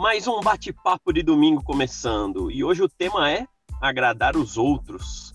[0.00, 3.46] Mais um bate-papo de domingo começando e hoje o tema é
[3.82, 5.30] agradar os outros.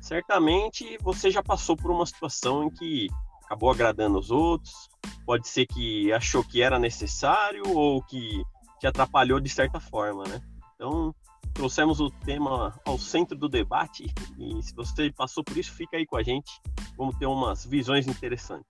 [0.00, 3.06] Certamente você já passou por uma situação em que
[3.44, 4.90] acabou agradando os outros,
[5.24, 8.42] pode ser que achou que era necessário ou que
[8.80, 10.40] te atrapalhou de certa forma, né?
[10.74, 11.14] Então,
[11.54, 16.04] trouxemos o tema ao centro do debate e se você passou por isso, fica aí
[16.04, 16.60] com a gente.
[16.96, 18.66] Vamos ter umas visões interessantes.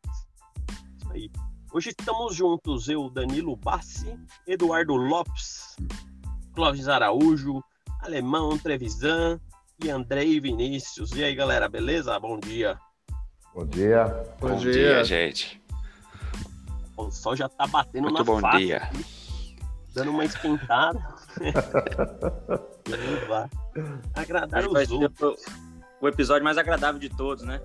[0.98, 1.30] Isso aí.
[1.70, 5.76] Hoje estamos juntos, eu, Danilo Bassi, Eduardo Lopes,
[6.54, 7.62] Clóvis Araújo,
[8.00, 9.38] Alemão Trevisan
[9.84, 11.12] e Andrei Vinícius.
[11.12, 12.18] E aí, galera, beleza?
[12.18, 12.78] Bom dia.
[13.54, 14.06] Bom dia.
[14.40, 14.72] Bom, bom dia.
[14.72, 15.62] dia, gente.
[16.96, 18.78] O sol já tá batendo Muito na bom face, dia.
[18.78, 19.04] Aqui,
[19.92, 20.98] dando uma esquentada.
[24.14, 25.44] Agradar os outros.
[26.00, 27.60] O episódio mais agradável de todos, né?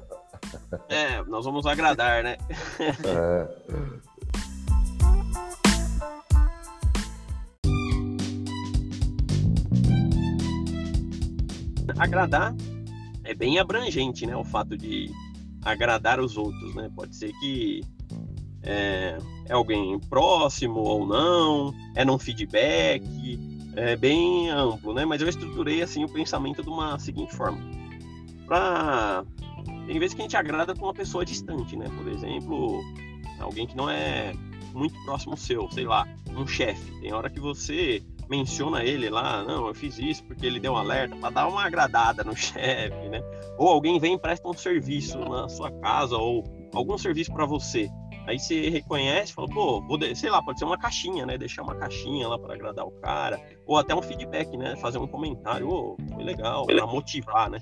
[0.89, 2.37] É, nós vamos agradar, né?
[2.79, 3.47] É.
[11.97, 12.55] Agradar
[13.23, 14.35] é bem abrangente, né?
[14.35, 15.09] O fato de
[15.63, 16.89] agradar os outros, né?
[16.95, 17.81] Pode ser que
[18.63, 23.03] é, é alguém próximo ou não, é num feedback,
[23.75, 25.05] é bem amplo, né?
[25.05, 27.59] Mas eu estruturei assim o pensamento de uma seguinte forma.
[28.45, 29.23] Para
[29.87, 31.85] tem vezes que a gente agrada com uma pessoa distante, né?
[31.97, 32.81] Por exemplo,
[33.39, 34.33] alguém que não é
[34.73, 36.91] muito próximo seu, sei lá, um chefe.
[36.99, 40.77] Tem hora que você menciona ele lá, não, eu fiz isso porque ele deu um
[40.77, 43.21] alerta para dar uma agradada no chefe, né?
[43.57, 47.89] Ou alguém vem e presta um serviço na sua casa ou algum serviço para você.
[48.25, 50.15] Aí você reconhece, fala, pô, vou de...
[50.15, 51.37] sei lá, pode ser uma caixinha, né?
[51.37, 54.77] Deixar uma caixinha lá para agradar o cara, ou até um feedback, né?
[54.77, 57.59] Fazer um comentário, ô, oh, foi legal, para motivar, né?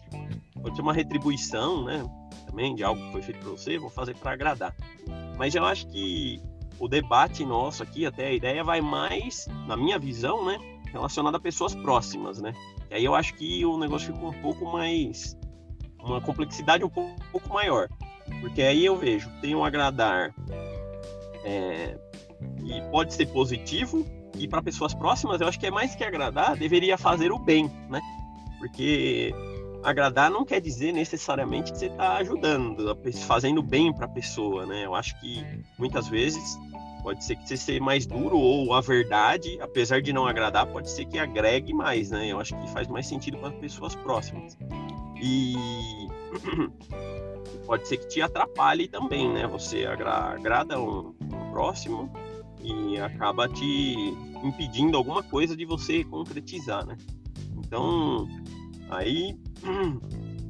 [0.62, 2.04] Pode ser uma retribuição, né?
[2.46, 4.76] Também de algo que foi feito para você, vou fazer para agradar.
[5.38, 6.42] Mas eu acho que
[6.80, 10.58] o debate nosso aqui, até a ideia vai mais, na minha visão, né?
[10.92, 12.54] Relacionado a pessoas próximas, né?
[12.90, 15.38] E aí eu acho que o negócio fica um pouco mais.
[16.00, 17.88] uma complexidade um pouco, um pouco maior.
[18.40, 20.34] Porque aí eu vejo, tem um agradar
[21.44, 21.98] é,
[22.60, 24.06] que pode ser positivo,
[24.38, 27.70] e para pessoas próximas, eu acho que é mais que agradar, deveria fazer o bem,
[27.90, 28.02] né?
[28.58, 29.34] Porque
[29.84, 34.86] agradar não quer dizer necessariamente que você está ajudando, fazendo bem para a pessoa, né?
[34.86, 35.44] Eu acho que
[35.78, 36.58] muitas vezes
[37.02, 40.90] pode ser que você seja mais duro ou a verdade, apesar de não agradar, pode
[40.90, 42.28] ser que agregue mais, né?
[42.28, 44.58] Eu acho que faz mais sentido para pessoas próximas.
[45.22, 45.56] E
[47.66, 49.48] pode ser que te atrapalhe também, né?
[49.48, 52.12] Você agrada um, um próximo
[52.64, 56.96] e acaba te impedindo alguma coisa de você concretizar, né?
[57.58, 58.28] Então,
[58.92, 59.38] aí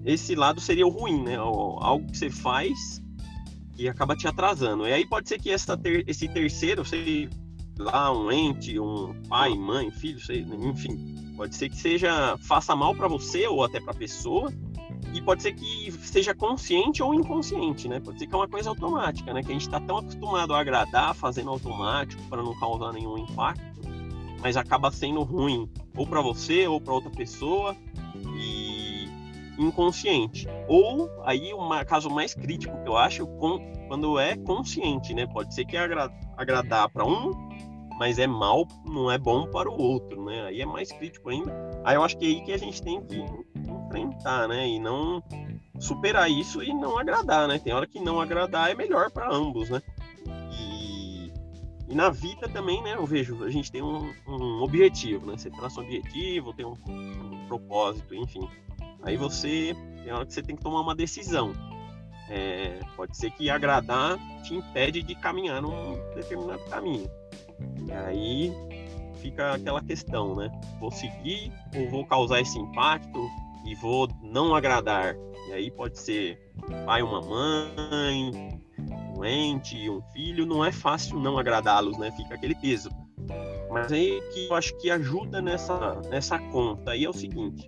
[0.03, 1.35] esse lado seria o ruim, né?
[1.35, 3.01] Algo que você faz
[3.77, 4.87] e acaba te atrasando.
[4.87, 7.29] E aí pode ser que essa ter, esse terceiro, sei
[7.77, 12.95] lá, um ente, um pai, mãe, filho, sei, enfim, pode ser que seja faça mal
[12.95, 14.51] para você ou até para a pessoa.
[15.13, 17.99] E pode ser que seja consciente ou inconsciente, né?
[17.99, 19.41] Pode ser que é uma coisa automática, né?
[19.41, 23.81] Que a gente está tão acostumado a agradar fazendo automático para não causar nenhum impacto,
[24.41, 27.75] mas acaba sendo ruim ou para você ou para outra pessoa
[28.35, 29.09] e
[29.57, 30.47] inconsciente.
[30.67, 35.27] Ou aí um caso mais crítico que eu acho com, quando é consciente, né?
[35.27, 37.31] Pode ser que agra agradar para um,
[37.97, 40.47] mas é mal, não é bom para o outro, né?
[40.47, 41.53] Aí é mais crítico ainda.
[41.83, 43.23] Aí eu acho que é aí que a gente tem que
[43.55, 44.67] enfrentar, né?
[44.67, 45.21] E não
[45.79, 47.59] superar isso e não agradar, né?
[47.59, 49.81] Tem hora que não agradar é melhor para ambos, né?
[50.25, 50.70] E,
[51.91, 52.95] e, na vida também, né?
[52.95, 55.37] Eu vejo, a gente tem um, um objetivo, né?
[55.37, 58.47] Você traça um objetivo, tem um, um propósito, enfim.
[59.03, 61.51] Aí você tem hora que você tem que tomar uma decisão.
[62.29, 67.09] É, pode ser que agradar te impede de caminhar num determinado caminho.
[67.85, 68.53] E aí
[69.15, 70.49] fica aquela questão, né?
[70.79, 73.29] Vou seguir ou vou causar esse impacto
[73.65, 75.15] e vou não agradar?
[75.49, 76.39] E aí pode ser
[76.85, 78.61] pai, uma mãe,
[79.21, 80.45] um ente, um filho.
[80.45, 82.11] Não é fácil não agradá-los, né?
[82.11, 82.89] Fica aquele peso.
[83.69, 87.67] Mas aí que eu acho que ajuda nessa, nessa conta aí é o seguinte: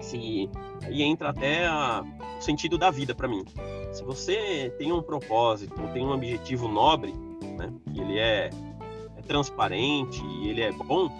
[0.00, 0.48] se
[0.88, 2.04] entra até a,
[2.38, 3.44] o sentido da vida para mim.
[3.92, 7.12] Se você tem um propósito, tem um objetivo nobre,
[7.56, 8.50] né, que ele é,
[9.16, 11.10] é transparente e ele é bom,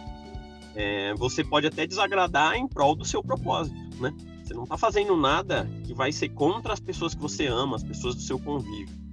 [0.77, 4.15] é, você pode até desagradar em prol do seu propósito, né?
[4.45, 7.83] Você não está fazendo nada que vai ser contra as pessoas que você ama, as
[7.83, 9.08] pessoas do seu convívio.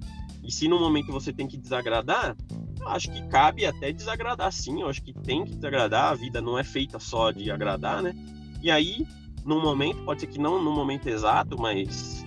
[0.46, 2.36] E se no momento você tem que desagradar,
[2.88, 6.58] acho que cabe até desagradar sim, eu acho que tem que desagradar, a vida não
[6.58, 8.14] é feita só de agradar, né?
[8.62, 9.06] E aí
[9.46, 12.26] num momento, pode ser que não no momento exato, mas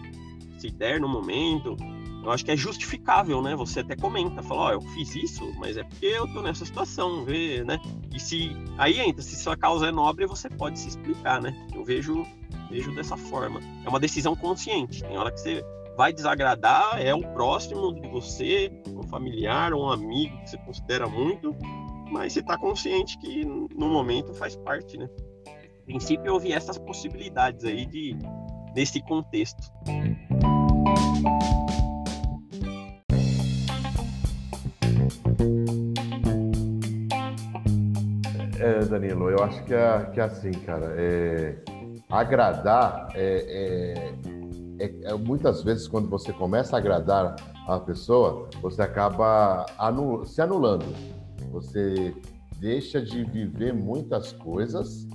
[0.56, 1.76] se der no momento,
[2.22, 3.56] eu acho que é justificável, né?
[3.56, 6.64] Você até comenta, fala, ó, oh, eu fiz isso, mas é porque eu tô nessa
[6.64, 7.80] situação, vê, né?
[8.14, 11.52] E se aí entra, se sua causa é nobre, você pode se explicar, né?
[11.74, 12.24] Eu vejo
[12.70, 13.60] vejo dessa forma.
[13.84, 15.02] É uma decisão consciente.
[15.02, 15.64] Tem hora que você
[15.98, 21.56] vai desagradar, é o próximo de você, um familiar, um amigo que você considera muito,
[22.12, 25.08] mas você está consciente que no momento faz parte, né?
[25.48, 28.16] A princípio vi essas possibilidades aí de
[28.76, 29.72] nesse contexto.
[38.60, 40.94] É, Danilo, eu acho que é, que é assim, cara.
[40.96, 41.56] É,
[42.08, 44.12] agradar é,
[44.78, 47.36] é, é, muitas vezes quando você começa a agradar
[47.66, 50.86] a pessoa, você acaba anul se anulando.
[51.50, 52.14] Você
[52.58, 55.06] deixa de viver muitas coisas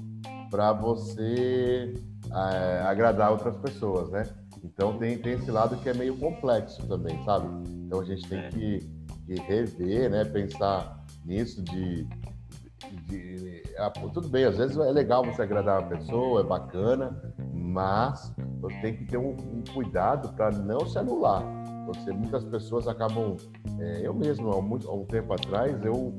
[0.49, 1.93] para você
[2.31, 4.23] é, agradar outras pessoas, né?
[4.63, 7.47] Então tem, tem esse lado que é meio complexo também, sabe?
[7.85, 8.49] Então a gente tem é.
[8.49, 8.79] que,
[9.25, 10.23] que rever, né?
[10.25, 12.07] Pensar nisso de
[13.07, 17.33] de, ah, tudo bem, às vezes é legal você agradar uma pessoa, é bacana,
[17.63, 21.41] mas você tem que ter um, um cuidado para não se anular.
[21.87, 23.37] Você, muitas pessoas acabam.
[23.79, 26.13] É, eu mesmo, há, muito, há um tempo atrás, eu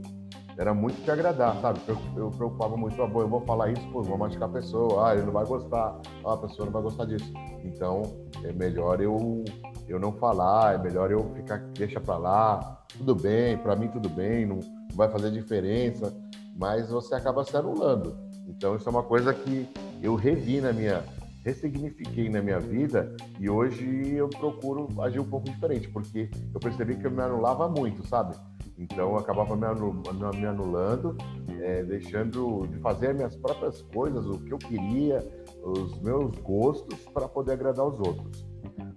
[0.56, 1.80] era muito de agradar, sabe?
[1.86, 5.08] Eu, eu preocupava muito, ah, bom, eu vou falar isso, pô, vou machucar a pessoa,
[5.08, 7.32] ah, ele não vai gostar, ah, a pessoa não vai gostar disso.
[7.62, 8.02] Então,
[8.42, 9.44] é melhor eu,
[9.88, 14.08] eu não falar, é melhor eu ficar, deixa pra lá, tudo bem, para mim tudo
[14.08, 16.12] bem, não, não vai fazer diferença
[16.56, 18.16] mas você acaba se anulando.
[18.46, 19.68] Então, isso é uma coisa que
[20.00, 21.02] eu revi na minha,
[21.44, 26.96] ressignifiquei na minha vida e hoje eu procuro agir um pouco diferente, porque eu percebi
[26.96, 28.34] que eu me anulava muito, sabe?
[28.76, 31.16] Então, eu acabava me, anulando, me anulando
[31.60, 35.26] é, deixando de fazer as minhas próprias coisas, o que eu queria,
[35.62, 38.44] os meus gostos, para poder agradar os outros.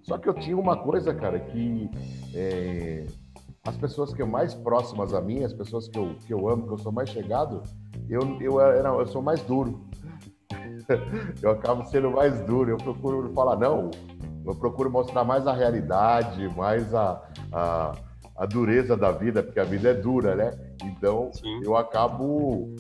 [0.02, 1.90] Só que eu tinha uma coisa, cara, que
[2.34, 3.06] é,
[3.66, 6.74] as pessoas que mais próximas a mim, as pessoas que eu, que eu amo, que
[6.74, 7.62] eu sou mais chegado,
[8.10, 9.86] eu, eu, era, eu sou mais duro.
[11.42, 12.72] eu acabo sendo mais duro.
[12.72, 13.92] Eu procuro falar, não,
[14.46, 17.22] eu procuro mostrar mais a realidade, mais a,
[17.52, 17.94] a,
[18.38, 20.52] a dureza da vida, porque a vida é dura, né?
[20.84, 21.62] Então, Sim.
[21.64, 22.74] eu acabo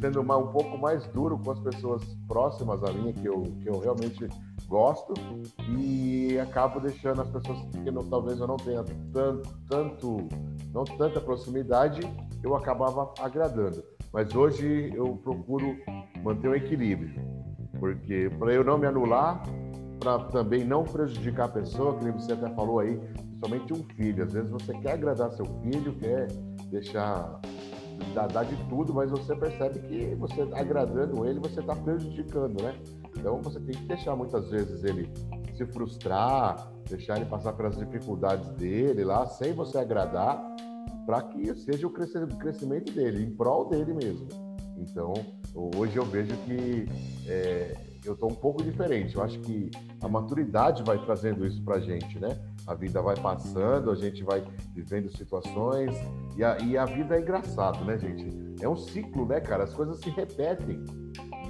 [0.00, 3.68] sendo uma, um pouco mais duro com as pessoas próximas a mim, que eu, que
[3.68, 4.26] eu realmente
[4.66, 5.14] gosto,
[5.78, 10.28] e acabo deixando as pessoas que não, talvez eu não tenha tanto, tanto,
[10.72, 12.00] não tanta proximidade,
[12.42, 13.82] eu acabava agradando.
[14.14, 15.76] Mas hoje eu procuro
[16.22, 17.20] manter um equilíbrio,
[17.80, 19.42] porque para eu não me anular,
[19.98, 24.22] para também não prejudicar a pessoa, que você até falou aí, principalmente um filho.
[24.22, 26.28] Às vezes você quer agradar seu filho, quer
[26.70, 27.40] deixar
[28.14, 32.72] dá, dá de tudo, mas você percebe que você agradando ele, você está prejudicando, né?
[33.18, 35.10] Então você tem que deixar muitas vezes ele
[35.56, 40.40] se frustrar, deixar ele passar pelas dificuldades dele lá, sem você agradar,
[41.06, 44.28] para que seja o crescimento dele, em prol dele mesmo.
[44.76, 45.14] Então,
[45.76, 46.86] hoje eu vejo que
[47.28, 49.16] é, eu estou um pouco diferente.
[49.16, 49.70] Eu acho que
[50.02, 52.38] a maturidade vai trazendo isso para a gente, né?
[52.66, 54.42] A vida vai passando, a gente vai
[54.74, 55.94] vivendo situações
[56.36, 58.62] e a, e a vida é engraçado, né, gente?
[58.62, 59.64] É um ciclo, né, cara?
[59.64, 60.82] As coisas se repetem.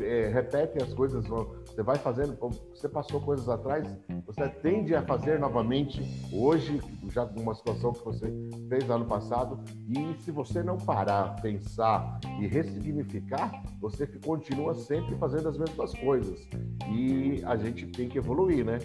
[0.00, 1.24] É, repetem as coisas,
[1.74, 2.36] você vai fazendo,
[2.72, 3.84] você passou coisas atrás,
[4.24, 6.00] você tende a fazer novamente
[6.32, 6.80] hoje,
[7.10, 8.32] já com uma situação que você
[8.68, 13.50] fez ano passado, e se você não parar, pensar e ressignificar,
[13.80, 16.48] você continua sempre fazendo as mesmas coisas.
[16.92, 18.78] E a gente tem que evoluir, né?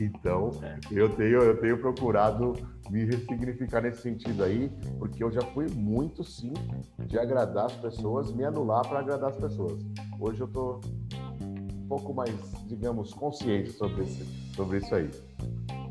[0.00, 0.80] Então, é.
[0.90, 2.54] eu tenho, eu tenho procurado
[2.90, 6.52] me ressignificar nesse sentido aí, porque eu já fui muito sim
[7.06, 9.78] de agradar as pessoas, me anular para agradar as pessoas.
[10.18, 10.80] Hoje eu tô
[11.84, 12.34] um pouco mais,
[12.66, 14.24] digamos, consciente sobre, esse,
[14.56, 15.10] sobre isso aí.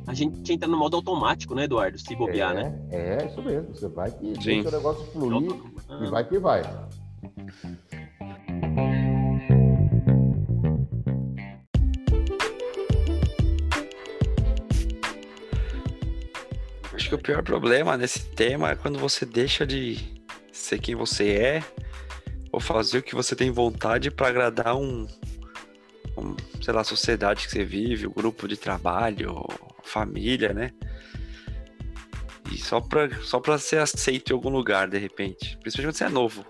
[0.06, 1.98] A gente entra no modo automático, né, Eduardo?
[1.98, 2.82] Se bobear, é, né?
[2.92, 3.74] É, isso mesmo.
[3.74, 4.62] Você vai que sim.
[4.62, 5.52] deixa o negócio fluir
[6.02, 6.62] e vai que vai.
[17.14, 20.00] que o pior problema nesse tema é quando você deixa de
[20.52, 21.64] ser quem você é
[22.52, 25.06] ou fazer o que você tem vontade para agradar um,
[26.62, 29.46] sei lá, a sociedade que você vive, o grupo de trabalho,
[29.84, 30.72] família, né?
[32.52, 35.58] E só pra, só pra ser aceito em algum lugar, de repente.
[35.58, 36.46] Principalmente quando você é novo.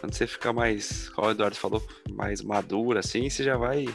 [0.00, 3.86] Quando você fica mais, como o Eduardo falou, mais maduro, assim, você já vai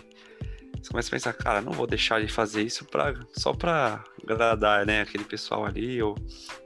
[0.81, 4.83] você começa a pensar, cara, não vou deixar de fazer isso pra, só pra agradar,
[4.85, 6.15] né, aquele pessoal ali, ou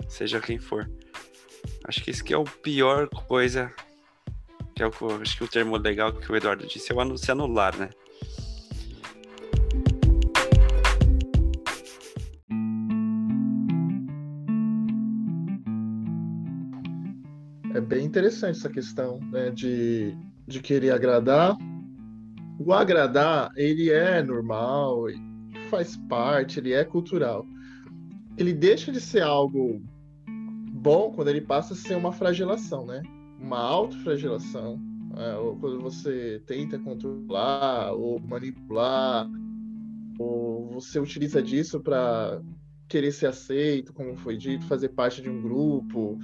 [0.07, 0.89] seja quem for.
[1.83, 3.73] Acho que isso que é o pior coisa,
[4.75, 4.91] que é o
[5.21, 7.89] acho que o termo legal que o Eduardo disse é o se anular, né?
[17.73, 20.13] É bem interessante essa questão né, de,
[20.45, 21.57] de querer agradar.
[22.59, 25.05] O agradar, ele é normal,
[25.69, 27.45] faz parte, ele é cultural.
[28.37, 29.81] Ele deixa de ser algo
[30.71, 33.01] bom quando ele passa a ser uma flagelação, né?
[33.39, 34.79] Uma autoflagelação.
[35.17, 39.29] É, ou quando você tenta controlar ou manipular,
[40.19, 42.41] ou você utiliza disso para
[42.87, 46.19] querer ser aceito, como foi dito, fazer parte de um grupo,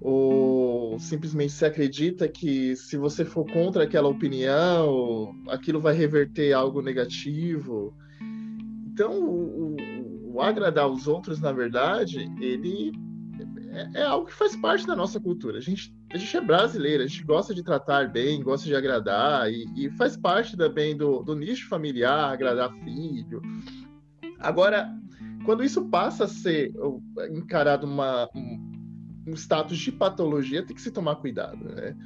[0.00, 6.82] ou simplesmente se acredita que se você for contra aquela opinião, aquilo vai reverter algo
[6.82, 7.94] negativo.
[8.86, 12.92] Então, o, o, o agradar os outros, na verdade, ele
[13.72, 15.56] é, é, algo que faz parte da nossa cultura.
[15.56, 19.50] A gente, a gente é brasileiro, a gente gosta de tratar bem, gosta de agradar,
[19.50, 23.40] e, e faz parte também do, do nicho familiar, agradar filho.
[24.38, 24.92] Agora,
[25.46, 26.72] quando isso passa a ser
[27.30, 31.96] encarado uma, um, um status de patologia, tem que se tomar cuidado, né?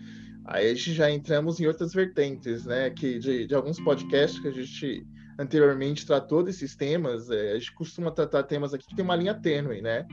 [0.44, 2.90] Aí a gente já entramos em outras vertentes, né?
[2.90, 5.04] Que de, de alguns podcasts que a gente
[5.36, 9.34] anteriormente tratou desses temas, é, a gente costuma tratar temas aqui que tem uma linha
[9.34, 10.06] tênue, né?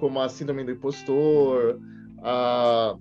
[0.00, 1.78] Como a síndrome do impostor,
[2.22, 2.96] a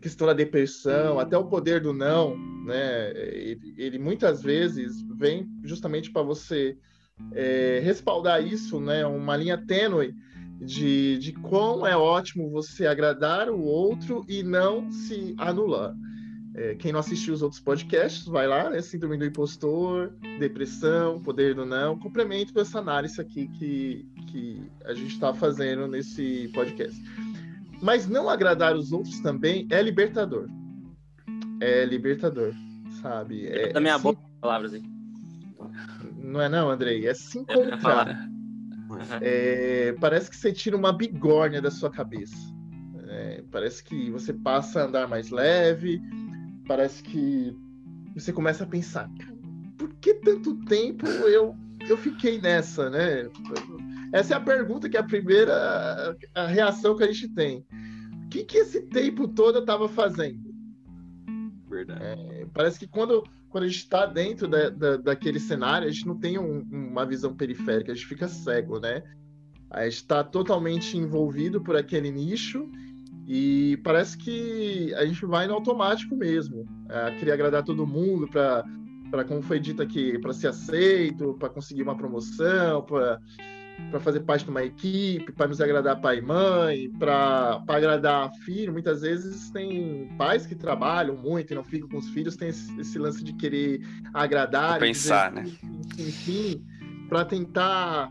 [0.00, 3.12] questão da depressão, até o poder do não, né?
[3.14, 6.76] Ele, ele muitas vezes vem justamente para você
[7.32, 9.06] é, respaldar isso, né?
[9.06, 10.14] Uma linha tênue
[10.60, 15.94] de, de quão é ótimo você agradar o outro e não se anular.
[16.54, 18.82] É, quem não assistiu os outros podcasts, vai lá, né?
[18.82, 25.12] Síndrome do impostor, depressão, poder do não, complemento essa análise aqui que, que a gente
[25.12, 26.98] está fazendo nesse podcast.
[27.82, 30.48] Mas não agradar os outros também é libertador.
[31.60, 32.54] É libertador,
[33.02, 33.46] sabe?
[33.46, 34.02] É, da minha sim...
[34.02, 34.82] boca, palavras aí.
[36.16, 37.06] Não é não, Andrei?
[37.06, 38.28] É se encontrar.
[39.20, 42.36] É, parece que você tira uma bigorna da sua cabeça.
[43.08, 46.00] É, parece que você passa a andar mais leve.
[46.66, 47.56] Parece que
[48.14, 49.10] você começa a pensar:
[49.76, 51.56] por que tanto tempo eu,
[51.88, 53.28] eu fiquei nessa, né?
[54.12, 57.66] Essa é a pergunta que é a primeira a reação que a gente tem.
[58.24, 60.52] O que, que esse tempo todo eu estava fazendo?
[61.68, 62.04] Verdade.
[62.04, 66.06] É, parece que quando quando a gente está dentro da, da, daquele cenário, a gente
[66.06, 69.02] não tem um, uma visão periférica, a gente fica cego, né?
[69.70, 72.66] A gente está totalmente envolvido por aquele nicho
[73.28, 76.66] e parece que a gente vai no automático mesmo.
[76.88, 81.82] É, querer agradar todo mundo para, como foi dito aqui, para ser aceito, para conseguir
[81.82, 83.20] uma promoção, para
[83.90, 88.72] para fazer parte de uma equipe, para nos agradar pai e mãe, para agradar filho.
[88.72, 92.80] Muitas vezes tem pais que trabalham muito e não ficam com os filhos, tem esse,
[92.80, 93.80] esse lance de querer
[94.14, 94.78] agradar.
[94.78, 95.78] Pensar, dizer, né?
[95.98, 96.64] Enfim,
[97.08, 98.10] para tentar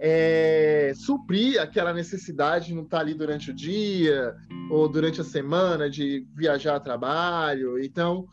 [0.00, 4.34] é, suprir aquela necessidade de não estar ali durante o dia
[4.70, 7.78] ou durante a semana de viajar a trabalho.
[7.78, 8.26] Então,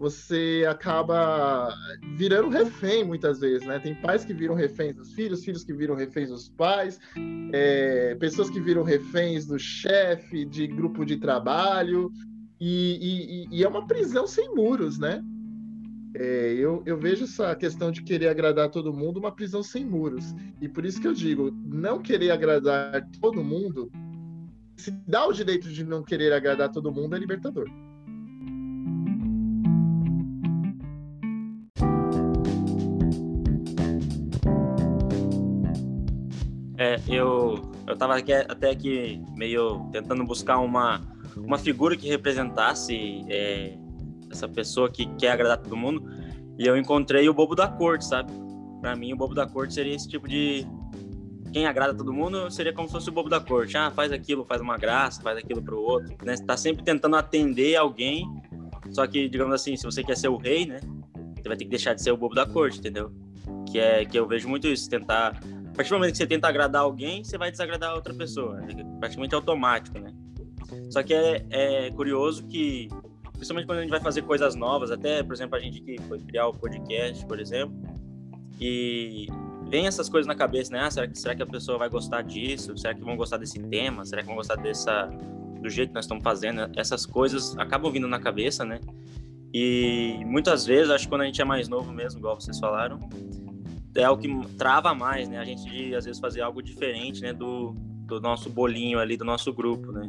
[0.00, 1.76] você acaba
[2.16, 3.78] virando refém muitas vezes, né?
[3.78, 6.98] Tem pais que viram reféns dos filhos, filhos que viram reféns dos pais,
[7.52, 12.10] é, pessoas que viram reféns do chefe, de grupo de trabalho,
[12.58, 15.22] e, e, e, é uma prisão sem muros, né?
[16.14, 20.34] É, eu, eu vejo essa questão de querer agradar todo mundo uma prisão sem muros.
[20.62, 23.92] E por isso que eu digo, não querer agradar todo mundo,
[24.76, 27.68] se dá o direito de não querer agradar todo mundo, é libertador.
[37.08, 41.00] Eu, eu tava aqui, até aqui meio tentando buscar uma,
[41.36, 43.76] uma figura que representasse é,
[44.30, 46.08] essa pessoa que quer agradar todo mundo.
[46.58, 48.32] E eu encontrei o bobo da corte, sabe?
[48.80, 50.66] Para mim, o bobo da corte seria esse tipo de.
[51.52, 53.76] Quem agrada todo mundo seria como se fosse o bobo da corte.
[53.76, 56.14] Ah, faz aquilo, faz uma graça, faz aquilo pro outro.
[56.24, 56.36] Né?
[56.46, 58.24] Tá sempre tentando atender alguém.
[58.92, 60.80] Só que, digamos assim, se você quer ser o rei, né?
[61.36, 63.10] Você vai ter que deixar de ser o bobo da corte, entendeu?
[63.70, 65.40] Que é que eu vejo muito isso, tentar
[65.80, 68.60] partir do momento que você tenta agradar alguém, você vai desagradar outra pessoa.
[68.62, 70.12] É praticamente automático, né?
[70.90, 72.88] Só que é, é, curioso que,
[73.32, 76.18] principalmente quando a gente vai fazer coisas novas, até, por exemplo, a gente que foi
[76.20, 77.74] criar o podcast, por exemplo,
[78.60, 79.26] e
[79.68, 80.80] vem essas coisas na cabeça, né?
[80.80, 82.76] Ah, será, que, será que a pessoa vai gostar disso?
[82.76, 84.04] Será que vão gostar desse tema?
[84.04, 85.06] Será que vão gostar dessa
[85.62, 86.70] do jeito que nós estamos fazendo?
[86.76, 88.80] Essas coisas acabam vindo na cabeça, né?
[89.52, 93.00] E muitas vezes, acho que quando a gente é mais novo mesmo, igual vocês falaram,
[93.94, 95.38] é o que trava mais, né?
[95.38, 97.32] A gente de, às vezes fazer algo diferente, né?
[97.32, 97.74] Do,
[98.06, 100.08] do nosso bolinho ali, do nosso grupo, né?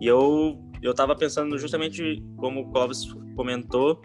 [0.00, 4.00] E eu, eu tava pensando justamente, como o Clóvis comentou,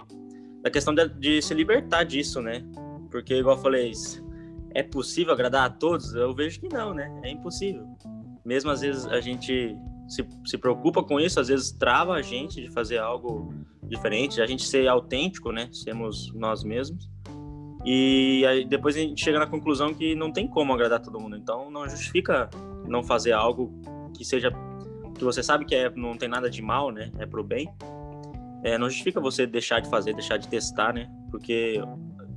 [0.62, 2.64] da questão de, de, se libertar disso, né?
[3.10, 3.92] Porque, igual eu falei,
[4.74, 6.14] é possível agradar a todos?
[6.14, 7.10] Eu vejo que não, né?
[7.24, 7.86] É impossível.
[8.46, 9.76] Mesmo às vezes a gente
[10.08, 13.54] se, se preocupa com isso, às vezes trava a gente de fazer algo
[13.84, 15.70] diferente, a gente ser autêntico, né?
[15.72, 17.10] Sermos nós mesmos.
[17.86, 21.38] E aí depois a gente chega na conclusão que não tem como agradar todo mundo.
[21.38, 22.50] Então não justifica
[22.88, 23.72] não fazer algo
[24.16, 24.52] que seja
[25.18, 27.12] que você sabe que é, não tem nada de mal, né?
[27.18, 27.70] É pro bem.
[28.64, 31.10] É, não justifica você deixar de fazer, deixar de testar, né?
[31.30, 31.82] Porque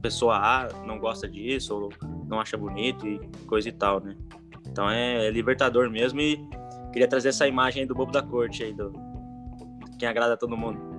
[0.00, 1.92] pessoa A não gosta disso ou
[2.26, 4.16] não acha bonito e coisa e tal, né?
[4.68, 6.36] Então é, é libertador mesmo e
[6.92, 8.92] queria trazer essa imagem do bobo da corte aí do
[9.98, 10.91] quem agrada todo mundo.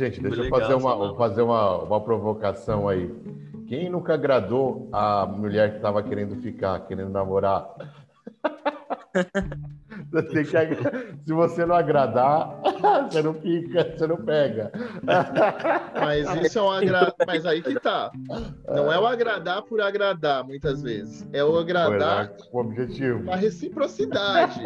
[0.00, 3.14] Gente, deixa legal, eu fazer, uma, fazer uma, uma provocação aí.
[3.68, 7.68] Quem nunca agradou a mulher que estava querendo ficar, querendo namorar?
[10.12, 10.74] Você que,
[11.24, 12.60] se você não agradar,
[13.10, 14.72] você não fica, você não pega.
[15.94, 17.14] Mas isso é um agra...
[17.26, 18.10] Mas aí que tá.
[18.68, 21.26] Não é o agradar por agradar, muitas vezes.
[21.32, 23.30] É o agradar com objetivo.
[23.30, 24.60] A reciprocidade.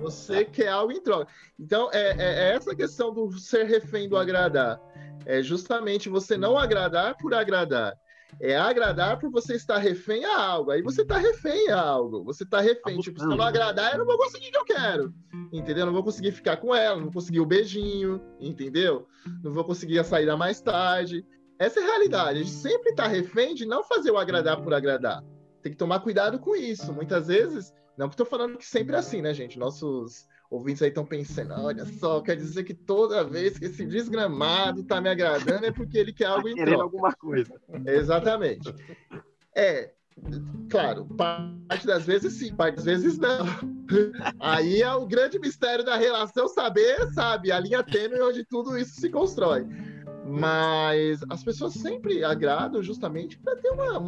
[0.00, 1.26] Você quer algo em troca.
[1.58, 4.80] Então, é, é, é essa questão do ser refém do agradar.
[5.24, 7.98] É justamente você não agradar por agradar
[8.40, 10.70] é agradar por você estar refém a algo.
[10.70, 12.22] Aí você está refém a algo.
[12.24, 12.98] Você está refém.
[13.00, 15.14] Tipo, se eu não agradar, eu não vou conseguir o que eu quero.
[15.52, 15.82] Entendeu?
[15.82, 19.06] Eu não vou conseguir ficar com ela, não vou conseguir o beijinho, entendeu?
[19.42, 21.24] Não vou conseguir a saída mais tarde.
[21.58, 22.38] Essa é a realidade.
[22.38, 25.22] A gente sempre está refém de não fazer o agradar por agradar.
[25.62, 26.92] Tem que tomar cuidado com isso.
[26.92, 29.58] Muitas vezes, não que estou falando que sempre é assim, né, gente?
[29.58, 34.80] Nossos ouvintes aí estão pensando, olha só, quer dizer que toda vez que esse desgramado
[34.80, 37.60] está me agradando é porque ele quer algo tá em alguma coisa.
[37.86, 38.72] Exatamente.
[39.54, 39.92] É,
[40.70, 43.46] claro, parte das vezes sim, parte das vezes não.
[44.40, 49.00] Aí é o grande mistério da relação saber, sabe, a linha tênue onde tudo isso
[49.00, 49.66] se constrói.
[50.26, 53.98] Mas as pessoas sempre agradam justamente para ter uma,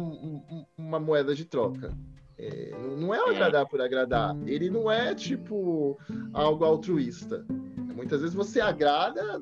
[0.77, 1.95] uma moeda de troca.
[2.39, 4.35] É, não é agradar por agradar.
[4.45, 5.99] Ele não é tipo
[6.33, 7.45] algo altruísta.
[7.93, 9.41] Muitas vezes você agrada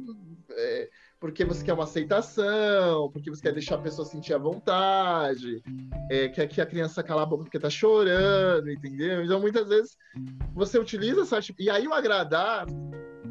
[0.52, 5.62] é, porque você quer uma aceitação, porque você quer deixar a pessoa sentir a vontade,
[6.10, 9.24] é, quer que a criança cala a boca porque tá chorando, entendeu?
[9.24, 9.98] Então muitas vezes
[10.54, 11.40] você utiliza essa.
[11.60, 12.66] E aí o agradar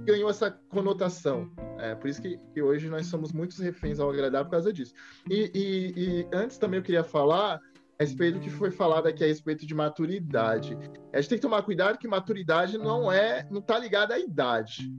[0.05, 1.51] ganhou essa conotação.
[1.79, 4.95] É, por isso que, que, hoje nós somos muitos reféns ao agradar por causa disso.
[5.29, 7.61] E, e, e antes também eu queria falar
[7.99, 10.77] a respeito do que foi falado aqui a respeito de maturidade.
[11.13, 14.93] A gente tem que tomar cuidado que maturidade não é, não está ligada à idade.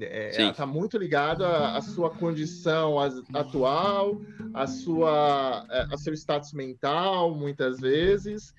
[0.00, 2.96] É, ela está muito ligada à, à, sua condição
[3.34, 4.20] atual,
[4.54, 8.54] à sua, é, a seu status mental, muitas vezes.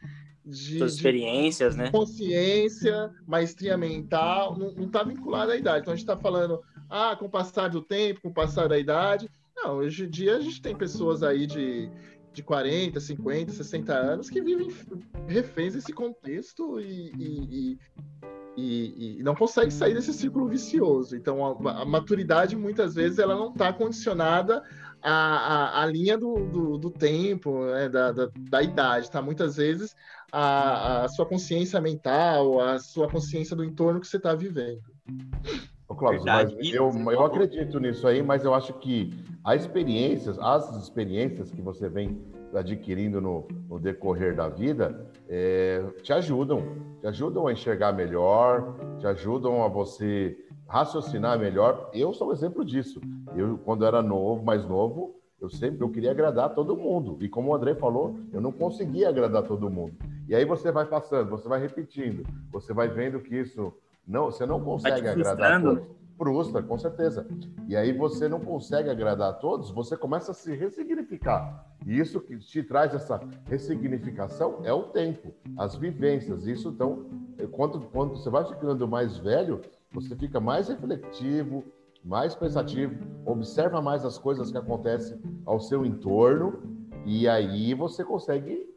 [0.45, 1.91] De, Suas experiências, de né?
[1.91, 5.81] Consciência, maestria mental, não está vinculada à idade.
[5.81, 8.77] Então a gente está falando, ah, com o passar do tempo, com o passar da
[8.77, 9.29] idade.
[9.55, 11.89] Não, hoje em dia a gente tem pessoas aí de
[12.33, 14.67] de 40, 50, 60 anos que vivem
[15.27, 17.79] reféns desse contexto e, e,
[18.55, 21.15] e, e, não consegue sair desse círculo vicioso.
[21.15, 24.63] Então, a, a maturidade, muitas vezes, ela não está condicionada
[25.01, 29.05] à, à, à, linha do, do, do tempo, né, da, da, da, idade.
[29.05, 29.95] Está muitas vezes
[30.31, 34.81] a, a sua consciência mental, a sua consciência do entorno que você está vivendo.
[35.99, 41.51] Cláudio, mas eu, eu acredito nisso aí, mas eu acho que as experiências, as experiências
[41.51, 42.17] que você vem
[42.53, 46.63] adquirindo no, no decorrer da vida, é, te ajudam,
[47.01, 51.89] te ajudam a enxergar melhor, te ajudam a você raciocinar melhor.
[51.93, 53.01] Eu sou um exemplo disso.
[53.35, 57.17] Eu, quando era novo, mais novo, eu sempre eu queria agradar todo mundo.
[57.21, 59.95] E como o André falou, eu não conseguia agradar todo mundo.
[60.27, 63.73] E aí você vai passando, você vai repetindo, você vai vendo que isso
[64.09, 65.83] não, você não consegue agradar todos.
[66.17, 67.25] Frustra, com certeza.
[67.67, 71.65] E aí você não consegue agradar a todos, você começa a se ressignificar.
[71.85, 76.45] E isso que te traz essa ressignificação é o tempo, as vivências.
[76.45, 77.05] Isso então,
[77.51, 79.61] quando, quando você vai ficando mais velho,
[79.93, 81.63] você fica mais refletivo,
[82.03, 82.95] mais pensativo,
[83.25, 86.61] observa mais as coisas que acontecem ao seu entorno
[87.05, 88.67] e aí você consegue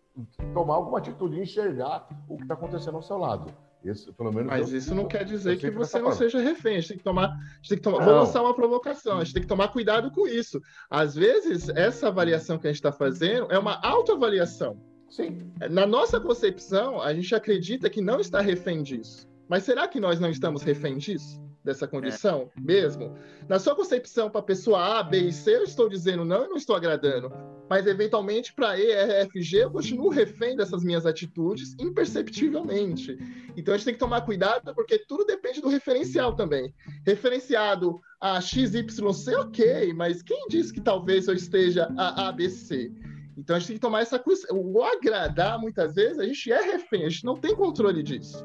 [0.52, 3.52] tomar alguma atitude, enxergar o que está acontecendo ao seu lado.
[3.84, 6.76] Isso, pelo menos Mas eu, isso não quer dizer que você não seja refém.
[6.76, 7.36] A gente tem que tomar.
[7.68, 9.18] Tem que tomar vou lançar uma provocação.
[9.18, 10.60] A gente tem que tomar cuidado com isso.
[10.88, 14.80] Às vezes, essa avaliação que a gente está fazendo é uma autoavaliação.
[15.08, 15.52] Sim.
[15.70, 19.28] Na nossa concepção, a gente acredita que não está refém disso.
[19.48, 21.42] Mas será que nós não estamos refém disso?
[21.64, 22.60] Dessa condição é.
[22.60, 23.16] mesmo?
[23.48, 26.48] Na sua concepção, para a pessoa A, B e C, eu estou dizendo não e
[26.48, 27.30] não estou agradando.
[27.70, 33.16] mas eventualmente para E, R, F, G eu continuo refém dessas minhas atitudes imperceptivelmente.
[33.56, 36.74] Então a gente tem que tomar cuidado porque tudo depende do referencial também.
[37.06, 42.32] Referenciado a X, Y, C, ok, mas quem disse que talvez eu esteja a A,
[42.32, 42.92] B, C?
[43.36, 44.46] Então a gente tem que tomar essa coisa.
[44.52, 48.44] O agradar, muitas vezes, a gente é refém, a gente não tem controle disso.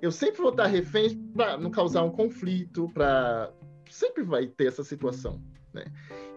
[0.00, 3.52] Eu sempre vou estar refém para não causar um conflito, para.
[3.90, 5.40] Sempre vai ter essa situação.
[5.72, 5.84] Né?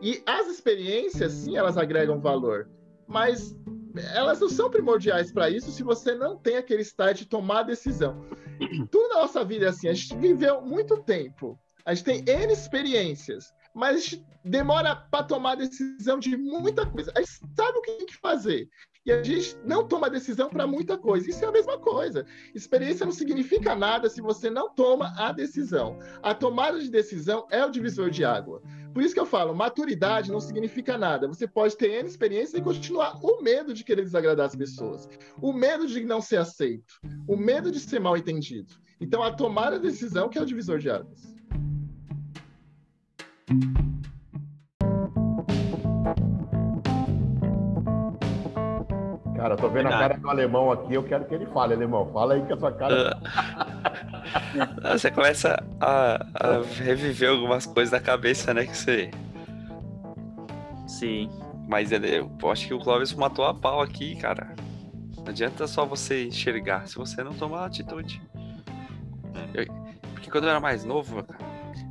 [0.01, 2.69] E as experiências, sim, elas agregam valor,
[3.07, 3.55] mas
[4.13, 8.25] elas não são primordiais para isso se você não tem aquele estado de tomar decisão.
[8.91, 12.53] Tudo na nossa vida é assim, a gente viveu muito tempo, a gente tem N
[12.53, 17.11] experiências, mas a gente demora para tomar decisão de muita coisa.
[17.15, 18.69] A gente sabe o que tem que fazer.
[19.09, 21.27] E a gente não toma decisão para muita coisa.
[21.27, 22.27] Isso é a mesma coisa.
[22.53, 25.97] Experiência não significa nada se você não toma a decisão.
[26.21, 28.61] A tomada de decisão é o divisor de água.
[28.93, 31.27] Por isso que eu falo, maturidade não significa nada.
[31.27, 35.09] Você pode ter N experiência e continuar o medo de querer desagradar as pessoas,
[35.41, 36.93] o medo de não ser aceito,
[37.27, 38.75] o medo de ser mal entendido.
[39.01, 41.33] Então, a tomar a decisão que é o divisor de águas.
[49.39, 52.11] Cara, tô vendo a cara do alemão aqui, eu quero que ele fale, alemão.
[52.11, 53.17] Fala aí que a sua cara.
[54.83, 58.65] Uh, você começa a, a, reviver algumas coisas da cabeça, né?
[58.65, 59.11] Que você.
[60.85, 61.29] Sim.
[61.69, 64.53] Mas ele, eu acho que o Clóvis matou a pau aqui, cara.
[65.15, 68.21] Não adianta só você enxergar se você não tomar atitude.
[69.53, 69.65] Eu,
[70.13, 71.39] porque quando eu era mais novo, cara,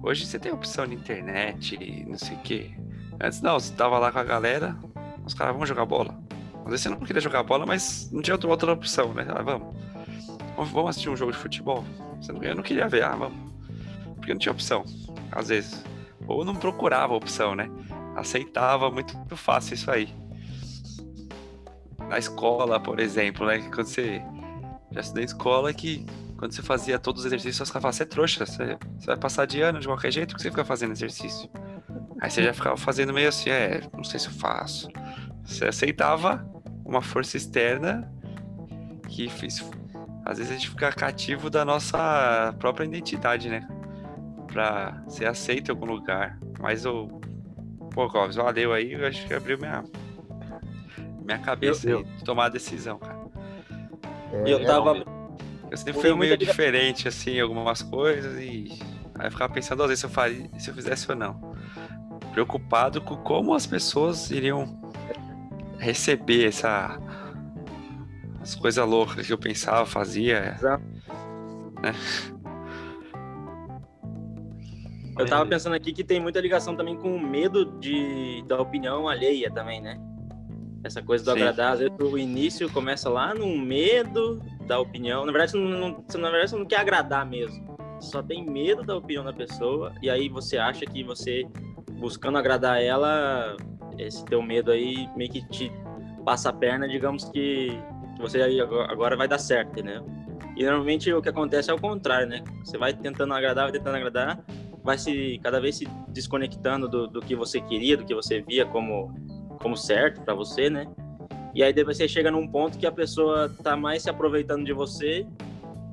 [0.02, 2.72] hoje você tem opção na internet, não sei o quê.
[3.18, 4.76] Antes não, você tava lá com a galera,
[5.24, 6.27] os caras vão jogar bola.
[6.68, 9.26] Às vezes você não queria jogar bola, mas não tinha outra, outra opção, né?
[9.30, 9.74] Ah, vamos.
[10.54, 11.82] Vamos assistir um jogo de futebol?
[12.20, 13.38] Você eu não queria ver, ah, vamos.
[14.16, 14.84] Porque não tinha opção,
[15.32, 15.82] às vezes.
[16.26, 17.70] Ou não procurava opção, né?
[18.14, 20.14] Aceitava muito fácil isso aí.
[22.06, 23.60] Na escola, por exemplo, né?
[23.74, 24.22] Quando você.
[24.90, 26.04] Já estudei escola que
[26.36, 29.16] quando você fazia todos os exercícios, os caras falavam, você é trouxa, você, você vai
[29.16, 31.48] passar de ano de qualquer jeito, que você fica fazendo exercício?
[32.20, 34.88] Aí você já ficava fazendo meio assim, é, não sei se eu faço.
[35.44, 36.46] Você aceitava
[36.88, 38.10] uma força externa
[39.06, 39.62] que fez.
[40.24, 43.68] Às vezes a gente fica cativo da nossa própria identidade, né?
[44.50, 46.38] Pra ser aceito em algum lugar.
[46.58, 47.06] Mas o.
[47.92, 49.84] Pô, Clóvis, valeu aí, eu acho que abriu minha.
[51.22, 52.04] Minha cabeça eu, eu...
[52.04, 53.18] de tomar a decisão, cara.
[54.32, 55.04] É, eu tava.
[55.70, 58.78] Eu sempre fui meio diferente, assim, algumas coisas e.
[59.18, 61.54] Aí eu ficava pensando às vezes se eu, faria, se eu fizesse ou não.
[62.32, 64.87] Preocupado com como as pessoas iriam
[65.78, 66.98] receber essa
[68.40, 70.56] as coisas loucas que eu pensava, fazia.
[71.82, 71.94] Né?
[75.18, 79.08] Eu tava pensando aqui que tem muita ligação também com o medo de, da opinião
[79.08, 80.00] alheia também, né?
[80.84, 81.38] Essa coisa do Sim.
[81.38, 85.26] agradar, às vezes o início começa lá no medo da opinião.
[85.26, 87.76] Na verdade, você não, não, na verdade, você não quer agradar mesmo.
[88.00, 91.44] Você só tem medo da opinião da pessoa e aí você acha que você,
[91.94, 93.56] buscando agradar ela,
[93.98, 95.72] esse teu medo aí meio que te
[96.24, 97.78] passa a perna, digamos que
[98.18, 98.42] você
[98.88, 100.04] agora vai dar certo, entendeu?
[100.56, 102.42] E normalmente o que acontece é o contrário, né?
[102.64, 104.44] Você vai tentando agradar, vai tentando agradar,
[104.82, 108.66] vai se cada vez se desconectando do, do que você queria, do que você via
[108.66, 109.14] como
[109.60, 110.86] como certo para você, né?
[111.54, 114.72] E aí depois você chega num ponto que a pessoa tá mais se aproveitando de
[114.72, 115.26] você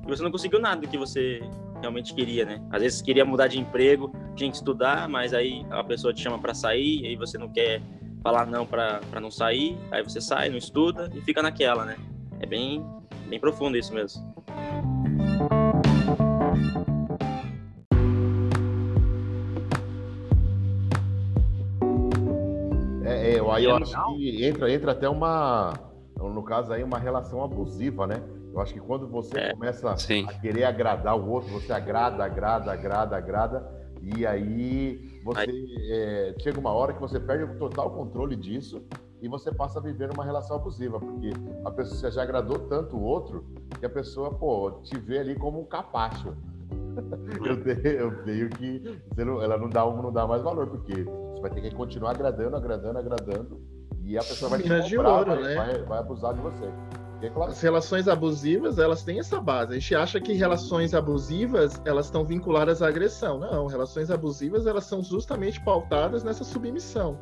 [0.04, 1.40] e você não conseguiu nada do que você
[1.80, 2.60] realmente queria, né?
[2.70, 6.38] Às vezes queria mudar de emprego, tinha que estudar, mas aí a pessoa te chama
[6.38, 7.82] para sair, e aí você não quer
[8.22, 11.96] falar não para não sair, aí você sai, não estuda e fica naquela, né?
[12.40, 12.84] É bem,
[13.28, 14.22] bem profundo isso mesmo.
[23.04, 25.72] É, é, aí eu acho que entra, entra até uma,
[26.18, 28.20] no caso aí, uma relação abusiva, né?
[28.56, 30.24] Eu acho que quando você é, começa sim.
[30.26, 35.76] a querer agradar o outro, você agrada, agrada, agrada, agrada, e aí você aí...
[35.90, 38.82] É, chega uma hora que você perde o total controle disso
[39.20, 41.32] e você passa a viver uma relação abusiva, porque
[41.66, 43.44] a pessoa você já agradou tanto o outro
[43.78, 46.34] que a pessoa, pô, te vê ali como um capacho.
[47.44, 49.00] eu, tenho, eu tenho que.
[49.18, 52.56] Não, ela não dá, não dá mais valor, porque você vai ter que continuar agradando,
[52.56, 53.60] agradando, agradando,
[54.02, 55.54] e a pessoa vai te comprar, ouro, vai, né?
[55.54, 56.72] vai, vai abusar de você.
[57.48, 59.72] As relações abusivas, elas têm essa base.
[59.72, 63.38] A gente acha que relações abusivas, elas estão vinculadas à agressão.
[63.38, 67.18] Não, relações abusivas, elas são justamente pautadas nessa submissão.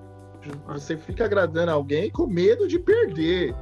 [0.66, 3.54] Você fica agradando alguém com medo de perder.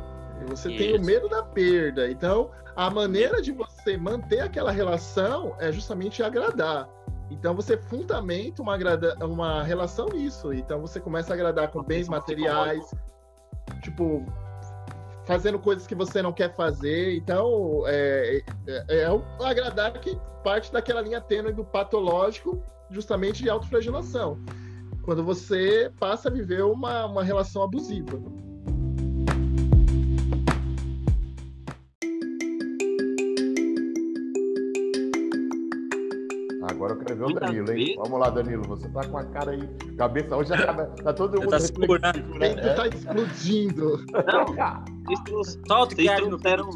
[0.49, 0.79] Você Isso.
[0.79, 2.11] tem o medo da perda.
[2.11, 6.88] Então, a maneira de você manter aquela relação é justamente agradar.
[7.31, 8.77] Então você fundamenta uma,
[9.25, 10.53] uma relação nisso.
[10.53, 12.95] Então você começa a agradar com bens materiais,
[13.83, 14.25] tipo,
[15.24, 17.16] fazendo coisas que você não quer fazer.
[17.16, 23.50] Então, é, é, é o agradar que parte daquela linha tênue do patológico, justamente de
[23.50, 24.38] autoflagelação.
[25.02, 28.20] Quando você passa a viver uma, uma relação abusiva.
[37.11, 37.95] Agora eu quero ver o Danilo, hein?
[37.99, 38.62] Vamos lá, Danilo.
[38.69, 42.51] Você tá com a cara aí, cabeça hoje acaba, tá todo mundo Tá reflexivo, né?
[42.53, 44.05] Ele tá explodindo.
[45.05, 46.69] Vocês trous- Solta o vocês que no trouxeram.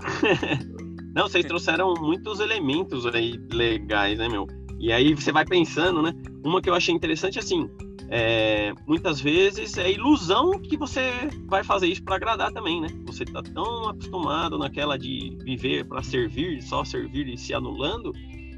[1.14, 4.46] Não, vocês trouxeram muitos elementos aí legais, né, meu?
[4.78, 6.12] E aí você vai pensando, né?
[6.44, 7.70] Uma que eu achei interessante, assim,
[8.08, 11.10] é, muitas vezes é ilusão que você
[11.46, 12.88] vai fazer isso para agradar também, né?
[13.06, 18.10] Você tá tão acostumado naquela de viver para servir, só servir e se anulando,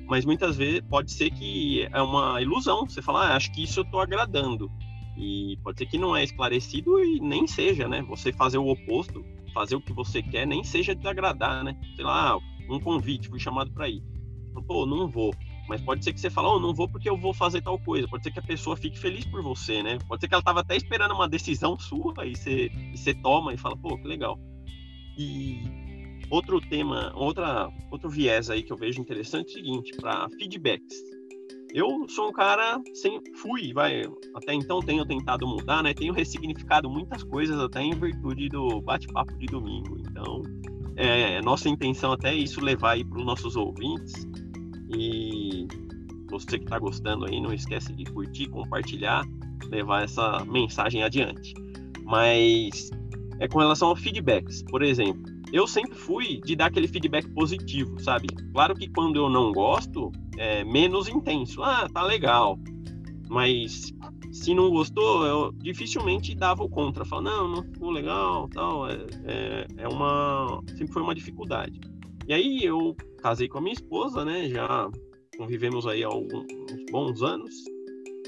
[0.06, 2.86] mas muitas vezes pode ser que é uma ilusão.
[2.86, 4.70] Você fala, ah, acho que isso eu tô agradando.
[5.16, 8.02] E pode ser que não é esclarecido e nem seja, né?
[8.02, 11.76] Você fazer o oposto, fazer o que você quer, nem seja desagradar, né?
[11.94, 12.36] Sei lá,
[12.68, 14.02] um convite, fui chamado para ir.
[14.66, 15.32] Pô, não vou.
[15.68, 18.06] Mas pode ser que você fale, oh, não vou porque eu vou fazer tal coisa.
[18.08, 19.98] Pode ser que a pessoa fique feliz por você, né?
[20.06, 23.54] Pode ser que ela tava até esperando uma decisão sua e você, e você toma
[23.54, 24.38] e fala, pô, que legal.
[25.16, 25.83] E
[26.30, 30.96] outro tema, outra, outro viés aí que eu vejo interessante é o seguinte, para feedbacks.
[31.72, 34.04] Eu sou um cara, sem, fui, vai,
[34.36, 35.92] até então tenho tentado mudar, né?
[35.92, 39.96] Tenho ressignificado muitas coisas até em virtude do bate-papo de domingo.
[39.98, 40.40] Então,
[40.94, 44.12] é, nossa intenção até é isso levar aí para os nossos ouvintes.
[44.96, 45.66] E
[46.30, 49.24] você que está gostando aí, não esquece de curtir, compartilhar,
[49.68, 51.54] levar essa mensagem adiante.
[52.04, 52.90] Mas
[53.40, 58.00] é com relação ao feedbacks, por exemplo, eu sempre fui de dar aquele feedback positivo,
[58.00, 58.26] sabe?
[58.52, 61.62] Claro que quando eu não gosto, é menos intenso.
[61.62, 62.58] Ah, tá legal.
[63.28, 63.92] Mas
[64.32, 67.04] se não gostou, eu dificilmente dava o contra.
[67.04, 68.90] Falava, não, não ficou legal, tal.
[68.90, 70.60] É, é, é uma.
[70.70, 71.80] Sempre foi uma dificuldade.
[72.26, 74.48] E aí eu casei com a minha esposa, né?
[74.48, 74.90] Já
[75.38, 76.46] convivemos aí há alguns
[76.90, 77.54] bons anos,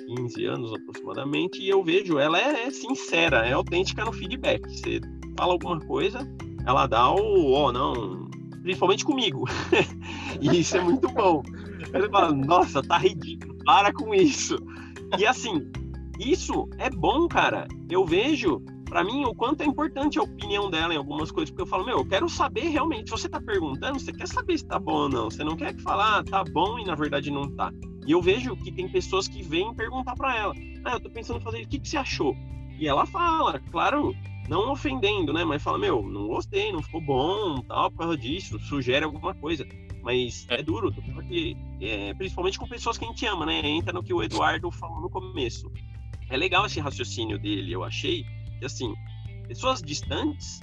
[0.07, 4.65] 15 anos aproximadamente, e eu vejo, ela é sincera, é autêntica no feedback.
[4.69, 5.01] Você
[5.37, 6.21] fala alguma coisa,
[6.67, 8.29] ela dá o, ó, oh, não,
[8.63, 9.45] principalmente comigo.
[10.43, 11.43] e isso é muito bom.
[11.95, 14.59] Ele fala, nossa, tá ridículo, para com isso.
[15.17, 15.71] E assim,
[16.19, 17.69] isso é bom, cara.
[17.89, 21.63] Eu vejo, para mim, o quanto é importante a opinião dela em algumas coisas, porque
[21.63, 23.11] eu falo, meu, eu quero saber realmente.
[23.11, 25.31] Se você tá perguntando, você quer saber se tá bom ou não.
[25.31, 27.71] Você não quer que falar, ah, tá bom e na verdade não tá.
[28.05, 31.39] E eu vejo que tem pessoas que vêm perguntar para ela, ah, eu tô pensando
[31.39, 32.37] em fazer, o que, que você achou?
[32.79, 34.15] E ela fala, claro,
[34.49, 35.45] não ofendendo, né?
[35.45, 39.67] Mas fala, meu, não gostei, não ficou bom, tal, por causa disso, sugere alguma coisa.
[40.03, 43.61] Mas é duro, porque é, principalmente com pessoas que a gente ama, né?
[43.67, 45.71] Entra no que o Eduardo falou no começo.
[46.31, 48.25] É legal esse raciocínio dele, eu achei,
[48.59, 48.95] que assim,
[49.47, 50.61] pessoas distantes,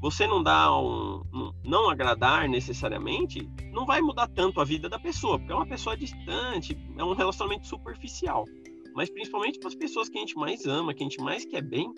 [0.00, 4.98] você não dá um, um, não agradar necessariamente, não vai mudar tanto a vida da
[4.98, 8.44] pessoa, porque é uma pessoa distante, é um relacionamento superficial.
[8.94, 11.62] Mas principalmente para as pessoas que a gente mais ama, que a gente mais quer
[11.62, 11.92] bem,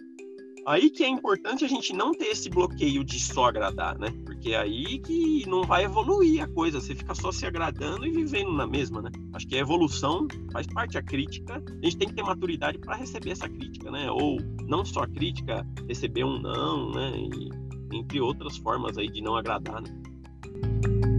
[0.66, 4.12] aí que é importante a gente não ter esse bloqueio de só agradar, né?
[4.24, 8.11] Porque é aí que não vai evoluir a coisa, você fica só se agradando e
[8.11, 9.11] vivendo na mesma, né?
[9.33, 12.96] Acho que a evolução faz parte, a crítica, a gente tem que ter maturidade para
[12.96, 14.11] receber essa crítica, né?
[14.11, 17.12] Ou não só a crítica, receber um não, né?
[17.16, 21.15] E, entre outras formas aí de não agradar, né?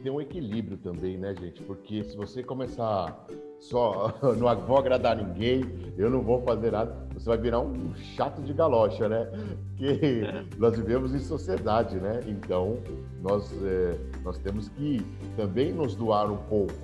[0.00, 1.62] Ter um equilíbrio também, né, gente?
[1.62, 3.26] Porque se você começar
[3.58, 5.64] só, não vou agradar ninguém,
[5.96, 9.30] eu não vou fazer nada, você vai virar um chato de galocha, né?
[9.76, 10.22] Porque
[10.58, 12.20] nós vivemos em sociedade, né?
[12.26, 12.78] Então,
[13.22, 15.04] nós, é, nós temos que
[15.36, 16.74] também nos doar um pouco.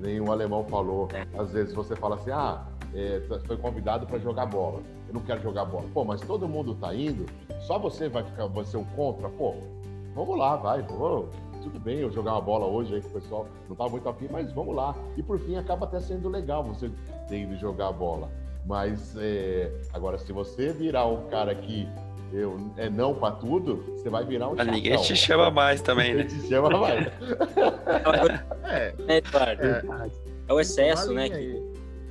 [0.00, 1.08] Nem o alemão falou,
[1.38, 4.80] às vezes você fala assim, ah, é, foi convidado para jogar bola.
[5.06, 5.84] Eu não quero jogar bola.
[5.94, 7.26] Pô, mas todo mundo tá indo,
[7.60, 9.28] só você vai ficar, vai ser o contra?
[9.28, 9.54] Pô,
[10.14, 11.28] vamos lá, vai, vamos
[11.62, 14.28] tudo bem eu jogar uma bola hoje aí que o pessoal não tá muito afim,
[14.30, 14.94] mas vamos lá.
[15.16, 16.90] E por fim acaba até sendo legal você
[17.28, 18.30] ter ido jogar a bola.
[18.66, 21.88] Mas é, agora, se você virar um cara que
[22.32, 24.72] eu, é não para tudo, você vai virar um chatão.
[24.72, 26.24] Ninguém te chama mais também, né?
[26.24, 27.06] te chama mais.
[28.64, 29.62] é, é, Eduardo.
[29.62, 30.10] É,
[30.48, 31.28] é o excesso, né?
[31.28, 31.62] Que,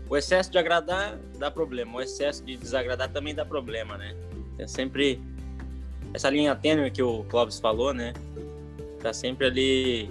[0.10, 4.14] o excesso de agradar dá problema, o excesso de desagradar também dá problema, né?
[4.60, 5.22] É sempre
[6.14, 8.14] essa linha tênue que o Clóvis falou, né?
[9.02, 10.10] Tá sempre ali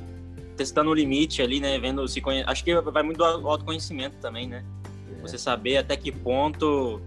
[0.56, 1.78] testando o limite ali, né?
[1.78, 2.42] Vendo se conhe...
[2.46, 4.64] Acho que vai muito do autoconhecimento também, né?
[5.18, 5.20] É.
[5.22, 7.00] Você saber até que ponto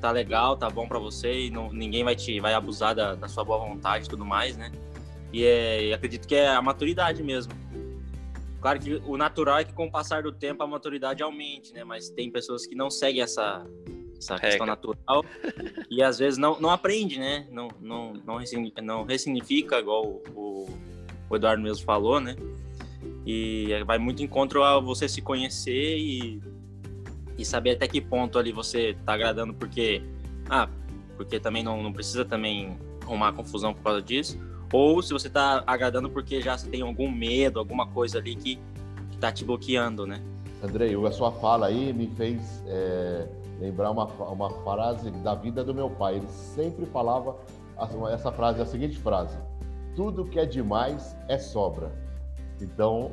[0.00, 3.26] tá legal, tá bom para você e não, ninguém vai te vai abusar da, da,
[3.26, 4.70] sua boa vontade e tudo mais, né?
[5.32, 7.52] E, é, e acredito que é a maturidade mesmo.
[8.60, 11.84] Claro que o natural é que com o passar do tempo a maturidade aumente, né?
[11.84, 13.66] Mas tem pessoas que não seguem essa,
[14.18, 15.24] essa questão natural
[15.90, 17.46] e às vezes não, não aprende, né?
[17.50, 18.38] Não, não, não,
[18.82, 20.78] não ressignifica, igual o, o
[21.36, 22.36] Eduardo mesmo falou, né?
[23.26, 26.42] E vai muito encontro a você se conhecer e,
[27.38, 30.02] e saber até que ponto ali você tá agradando, porque.
[30.48, 30.68] Ah,
[31.16, 34.38] porque também não, não precisa também arrumar confusão por causa disso.
[34.72, 38.58] Ou se você tá agradando porque já tem algum medo, alguma coisa ali que,
[39.10, 40.20] que tá te bloqueando, né?
[40.62, 43.28] Andrei, a sua fala aí me fez é,
[43.60, 46.16] lembrar uma, uma frase da vida do meu pai.
[46.16, 47.36] Ele sempre falava
[48.12, 49.36] essa frase, a seguinte frase:
[49.94, 51.92] Tudo que é demais é sobra.
[52.60, 53.10] Então,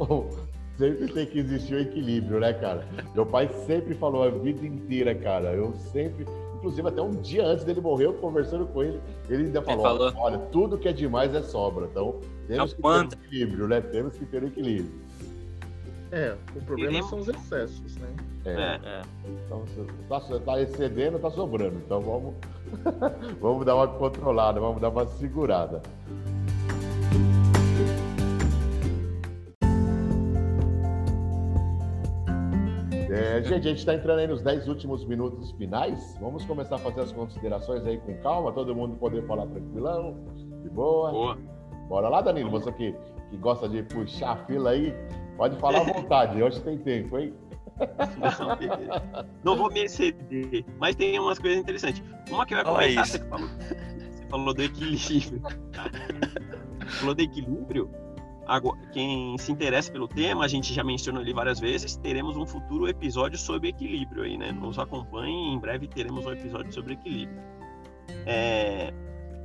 [0.77, 2.87] sempre tem que existir o um equilíbrio, né, cara?
[3.13, 5.53] Meu pai sempre falou a vida inteira, cara.
[5.53, 9.61] Eu sempre, inclusive até um dia antes dele morrer, eu conversando com ele, ele ainda
[9.61, 10.13] falou, falou.
[10.17, 11.85] olha, tudo que é demais é sobra.
[11.85, 13.81] Então, temos é que ter um equilíbrio, né?
[13.81, 15.01] Temos que ter um equilíbrio.
[16.11, 18.09] É, o problema são os excessos, né?
[18.43, 18.51] É.
[18.51, 19.01] é.
[19.45, 19.63] Então,
[20.09, 21.77] tá, tá excedendo, tá sobrando.
[21.85, 22.35] Então vamos,
[23.39, 25.81] vamos dar uma controlada, vamos dar uma segurada.
[33.31, 36.17] É, gente, a gente está entrando aí nos 10 últimos minutos finais.
[36.19, 40.17] Vamos começar a fazer as considerações aí com calma, todo mundo poder falar tranquilão,
[40.61, 41.11] de boa.
[41.11, 41.37] Boa.
[41.87, 42.93] Bora lá, Danilo, você que,
[43.29, 44.93] que gosta de puxar a fila aí,
[45.37, 47.33] pode falar à vontade, hoje tem tempo, hein?
[49.45, 52.03] Não vou me exceder, mas tem umas coisas interessantes.
[52.29, 55.41] Uma que eu ia comentar, você falou, você falou do equilíbrio.
[56.99, 57.89] falou do equilíbrio,
[58.91, 62.87] quem se interessa pelo tema, a gente já mencionou ali várias vezes, teremos um futuro
[62.87, 64.51] episódio sobre equilíbrio aí, né?
[64.51, 67.41] Nos acompanhe, em breve teremos um episódio sobre equilíbrio.
[68.25, 68.93] É,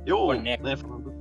[0.05, 1.13] eu, né, falando,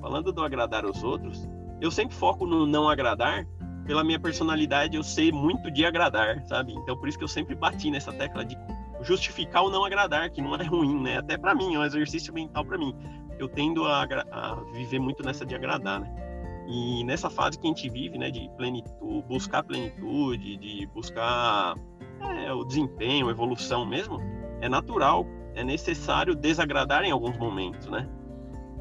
[0.00, 1.48] falando do agradar os outros,
[1.80, 3.46] eu sempre foco no não agradar,
[3.86, 6.72] pela minha personalidade, eu sei muito de agradar, sabe?
[6.72, 8.58] Então, por isso que eu sempre bati nessa tecla de
[9.02, 11.18] justificar o não agradar, que não é ruim, né?
[11.18, 12.94] Até para mim, é um exercício mental para mim.
[13.38, 16.25] Eu tendo a, a viver muito nessa de agradar, né?
[16.66, 21.74] E nessa fase que a gente vive, né, de plenitude, buscar plenitude, de buscar
[22.20, 24.18] é, o desempenho, evolução mesmo,
[24.60, 28.08] é natural, é necessário desagradar em alguns momentos, né?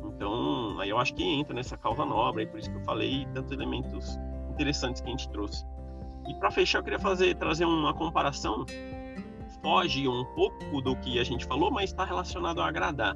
[0.04, 3.28] Então, aí eu acho que entra nessa causa nobre, aí por isso que eu falei
[3.34, 4.17] tantos elementos
[4.52, 5.65] interessantes que a gente trouxe.
[6.28, 8.65] E para fechar, eu queria fazer trazer uma comparação
[9.65, 13.15] foge um pouco do que a gente falou, mas está relacionado a agradar,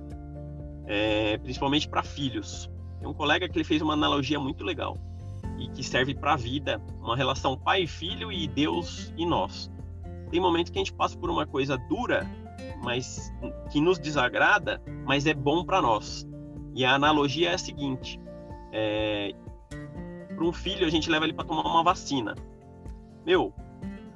[0.88, 2.68] é, principalmente para filhos.
[3.00, 4.98] Tem um colega que ele fez uma analogia muito legal
[5.58, 9.70] e que serve para a vida, uma relação pai e filho e Deus e nós.
[10.30, 12.30] Tem momentos que a gente passa por uma coisa dura,
[12.84, 13.32] mas
[13.72, 16.28] que nos desagrada, mas é bom para nós.
[16.76, 18.20] E a analogia é a seguinte:
[18.72, 19.34] é,
[20.36, 22.36] para um filho a gente leva ele para tomar uma vacina.
[23.26, 23.54] Meu,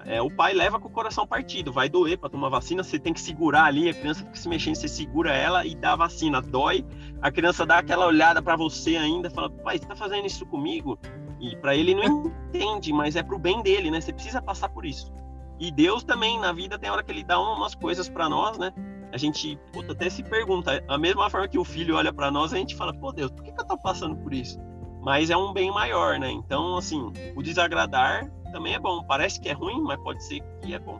[0.05, 3.13] é, o pai leva com o coração partido, vai doer para tomar vacina, você tem
[3.13, 6.41] que segurar ali, a criança fica se mexendo, você segura ela e dá a vacina.
[6.41, 6.85] Dói,
[7.21, 10.99] a criança dá aquela olhada para você ainda, fala, pai, você tá fazendo isso comigo?
[11.39, 13.99] E para ele não entende, mas é pro bem dele, né?
[13.99, 15.11] Você precisa passar por isso.
[15.59, 18.73] E Deus também, na vida, tem hora que ele dá umas coisas para nós, né?
[19.11, 22.51] A gente puta, até se pergunta, a mesma forma que o filho olha para nós,
[22.51, 24.59] a gente fala, pô Deus, por que, que eu tô passando por isso?
[25.01, 26.31] Mas é um bem maior, né?
[26.31, 29.03] Então, assim, o desagradar também é bom.
[29.03, 30.97] Parece que é ruim, mas pode ser que é bom.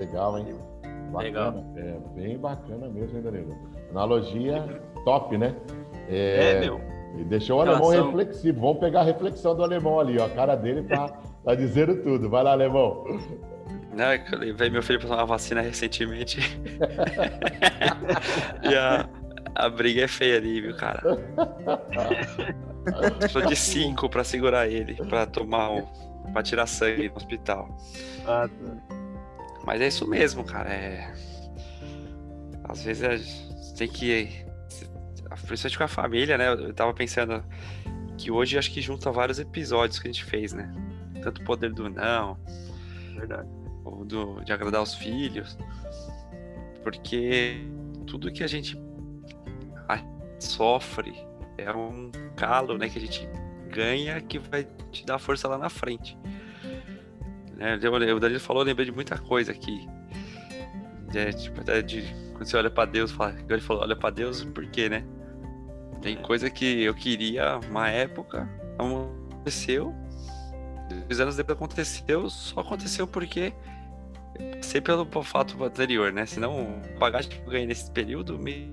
[0.00, 0.56] Legal, hein?
[1.12, 1.22] Bacana.
[1.22, 1.64] Legal.
[1.76, 3.56] É bem bacana mesmo, hein, Danilo?
[3.90, 5.54] Analogia top, né?
[6.08, 6.80] É, é meu.
[7.16, 8.06] E deixou o alemão Relação...
[8.06, 8.60] reflexivo.
[8.60, 10.26] Vamos pegar a reflexão do alemão ali, ó.
[10.26, 11.08] A cara dele tá,
[11.44, 12.28] tá dizendo tudo.
[12.28, 13.04] Vai lá, alemão.
[13.94, 16.40] Não, é eu levei meu filho para tomar vacina recentemente.
[18.62, 19.08] e a,
[19.58, 21.02] a briga é feia ali, viu, cara?
[23.28, 25.84] Sou de cinco para segurar ele, para tomar um,
[26.32, 27.76] para tirar sangue no hospital.
[28.24, 28.96] Ah, tá.
[29.66, 30.72] Mas é isso mesmo, cara.
[30.72, 31.12] É...
[32.68, 34.46] Às vezes a gente tem que.
[35.46, 36.50] Principalmente com a família, né?
[36.50, 37.44] Eu tava pensando
[38.16, 40.72] que hoje acho que junta vários episódios que a gente fez, né?
[41.20, 42.38] Tanto o poder do não.
[43.16, 43.48] Verdade.
[43.84, 45.58] Ou do, de agradar os filhos.
[46.84, 47.66] Porque
[48.06, 48.76] tudo que a gente
[50.38, 51.14] sofre
[51.56, 53.28] é um calo, né, que a gente
[53.68, 56.16] ganha que vai te dar força lá na frente.
[57.56, 59.88] Né, o Danilo falou, eu lembrei de muita coisa aqui.
[61.14, 64.44] É, tipo, até de quando você olha para Deus, fala, ele falou, olha para Deus,
[64.44, 65.04] por quê, né?
[66.00, 66.20] Tem é.
[66.20, 69.92] coisa que eu queria uma época, não aconteceu.
[71.06, 73.52] Dois anos depois aconteceu, só aconteceu porque
[74.56, 76.26] passei pelo fato anterior, né?
[76.26, 78.72] Senão, o bagagem que eu ganhei nesse período me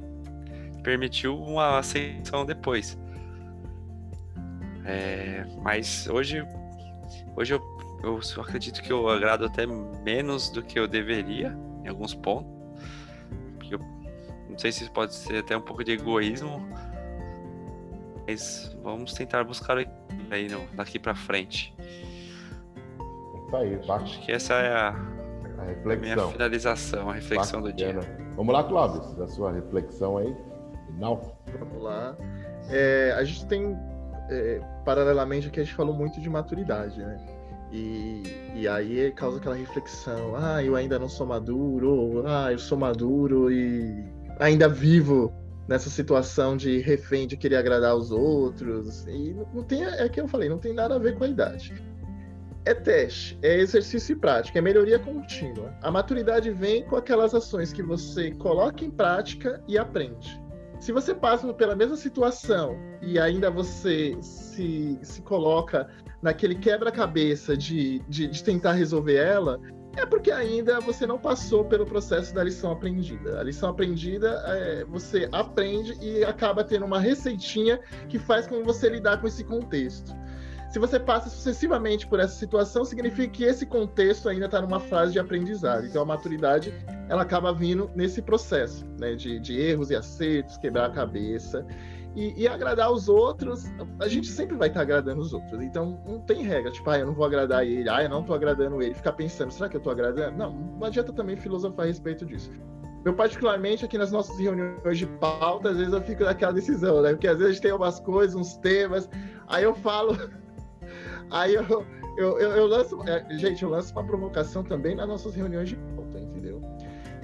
[0.86, 2.96] permitiu uma ascensão depois.
[4.86, 6.46] É, mas hoje
[7.36, 7.62] hoje eu,
[8.04, 12.54] eu, acredito que eu agrado até menos do que eu deveria em alguns pontos.
[13.70, 13.80] Eu
[14.48, 16.64] não sei se isso pode ser até um pouco de egoísmo,
[18.28, 19.80] mas vamos tentar buscar
[20.30, 21.76] aí no, daqui para frente.
[23.48, 23.96] Isso aí, tá?
[23.96, 26.32] Acho que essa é a, A a minha reflexão.
[26.32, 27.94] finalização, a reflexão do dia.
[27.94, 28.26] Bacana.
[28.36, 30.36] Vamos lá, Clóvis, da sua reflexão aí.
[30.96, 31.38] Final.
[31.60, 32.16] Vamos lá.
[32.70, 33.78] É, a gente tem,
[34.30, 37.18] é, paralelamente aqui, a gente falou muito de maturidade, né?
[37.72, 38.24] E,
[38.56, 42.78] e aí causa aquela reflexão: ah, eu ainda não sou maduro, ou ah, eu sou
[42.78, 44.04] maduro e
[44.40, 45.34] ainda vivo
[45.68, 49.06] nessa situação de refém de querer agradar os outros.
[49.08, 51.28] E não- não tem, é que eu falei, não tem nada a ver com a
[51.28, 51.74] idade.
[52.66, 55.72] É teste, é exercício e prática, é melhoria contínua.
[55.84, 60.42] A maturidade vem com aquelas ações que você coloca em prática e aprende.
[60.80, 65.90] Se você passa pela mesma situação e ainda você se, se coloca
[66.22, 69.60] naquele quebra-cabeça de, de, de tentar resolver ela,
[69.96, 73.40] é porque ainda você não passou pelo processo da lição aprendida.
[73.40, 78.90] A lição aprendida, é, você aprende e acaba tendo uma receitinha que faz com você
[78.90, 80.14] lidar com esse contexto.
[80.76, 85.14] Se você passa sucessivamente por essa situação, significa que esse contexto ainda está numa fase
[85.14, 85.86] de aprendizado.
[85.86, 86.74] Então a maturidade
[87.08, 91.66] ela acaba vindo nesse processo, né, de, de erros e acertos, quebrar a cabeça
[92.14, 93.64] e, e agradar os outros.
[94.02, 95.64] A gente sempre vai estar agradando os outros.
[95.64, 98.36] Então não tem regra, tipo, ah, eu não vou agradar ele, ah, eu não estou
[98.36, 98.94] agradando ele.
[98.94, 100.38] Ficar pensando, será que eu estou agradando?
[100.38, 102.52] Não, não adianta também filosofar a respeito disso.
[103.06, 107.12] Eu, particularmente, aqui nas nossas reuniões de pauta, às vezes eu fico naquela decisão, né?
[107.12, 109.10] Porque às vezes tem umas coisas, uns temas,
[109.48, 110.18] aí eu falo.
[111.32, 111.86] Aí eu,
[112.18, 113.02] eu, eu, eu lanço.
[113.08, 116.62] é, gente, eu lanço uma provocação também nas nossas reuniões de pauta, entendeu?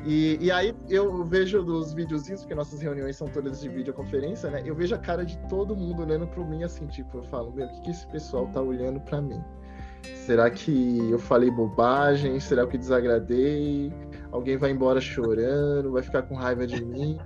[0.05, 4.63] E, e aí eu vejo dos videozinhos, porque nossas reuniões são todas de videoconferência, né?
[4.65, 7.67] Eu vejo a cara de todo mundo olhando para mim assim, tipo, eu falo, meu,
[7.67, 9.41] o que, que esse pessoal tá olhando para mim?
[10.15, 12.39] Será que eu falei bobagem?
[12.39, 13.93] Será que desagradei?
[14.31, 17.19] Alguém vai embora chorando, vai ficar com raiva de mim?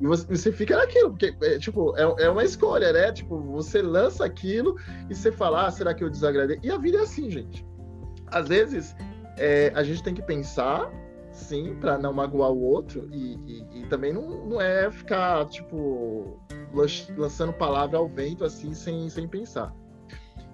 [0.00, 3.12] E você, você fica naquilo, porque, é, tipo, é, é uma escolha, né?
[3.12, 4.76] Tipo, você lança aquilo
[5.10, 6.58] e você fala, ah, será que eu desagradei?
[6.62, 7.66] E a vida é assim, gente.
[8.28, 8.94] Às vezes,
[9.36, 10.88] é, a gente tem que pensar,
[11.32, 16.38] sim, para não magoar o outro, e, e- e também não, não é ficar, tipo,
[16.72, 16.86] lan-
[17.16, 19.74] lançando palavra ao vento, assim, sem, sem pensar.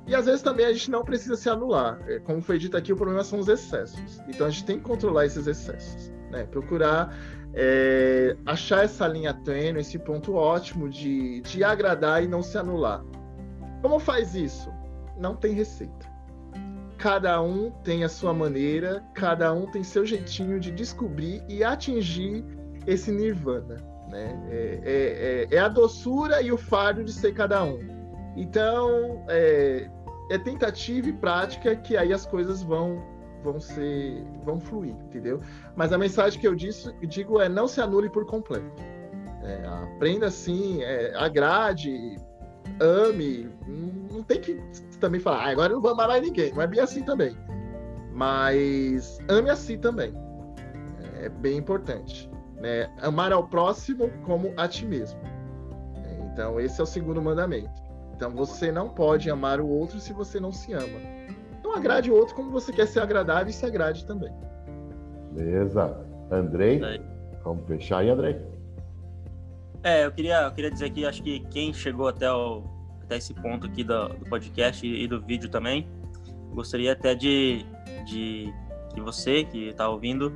[0.07, 1.99] E às vezes também a gente não precisa se anular.
[2.07, 4.21] É, Como foi dito aqui, o problema são os excessos.
[4.29, 6.45] Então a gente tem que controlar esses excessos, né?
[6.45, 7.17] Procurar
[7.57, 13.03] é, achar essa linha tênue, esse ponto ótimo de, de agradar e não se anular.
[13.81, 14.71] Como faz isso?
[15.17, 16.13] Não tem receita.
[16.99, 22.45] Cada um tem a sua maneira, cada um tem seu jeitinho de descobrir e atingir
[22.87, 23.77] esse nirvana.
[24.09, 24.49] Né?
[24.51, 27.79] É, é- é- é a doçura e o fardo de ser cada um.
[28.37, 29.89] Então, é,
[30.31, 33.14] é tentativa e prática que aí as coisas vão
[33.45, 35.41] vão ser vão fluir, entendeu?
[35.77, 38.67] Mas a mensagem que eu disse, digo é não se anule por completo.
[39.43, 42.17] É, aprenda assim, é, agrade,
[42.81, 43.51] ame.
[43.69, 44.61] Não, não tem que
[44.99, 46.53] também falar, ah, agora eu não vou amar mais ninguém.
[46.53, 47.37] Não é bem assim também.
[48.13, 50.15] Mas ame a si também.
[51.21, 52.31] É bem importante.
[52.57, 52.91] Né?
[53.03, 55.21] Amar ao próximo como a ti mesmo.
[55.97, 57.83] É, Então, esse é o segundo mandamento.
[58.15, 61.24] Então, você não pode amar o outro se você não se ama.
[61.75, 64.33] Agrade o outro como você quer ser agradável e se agrade também.
[65.33, 65.97] Beleza.
[66.31, 66.81] Andrei,
[67.43, 68.41] vamos fechar aí, Andrei?
[69.83, 72.63] É, eu queria, eu queria dizer que acho que quem chegou até, o,
[73.03, 75.87] até esse ponto aqui do, do podcast e, e do vídeo também,
[76.55, 77.67] gostaria até de,
[78.07, 78.53] de
[78.95, 80.33] que você que está ouvindo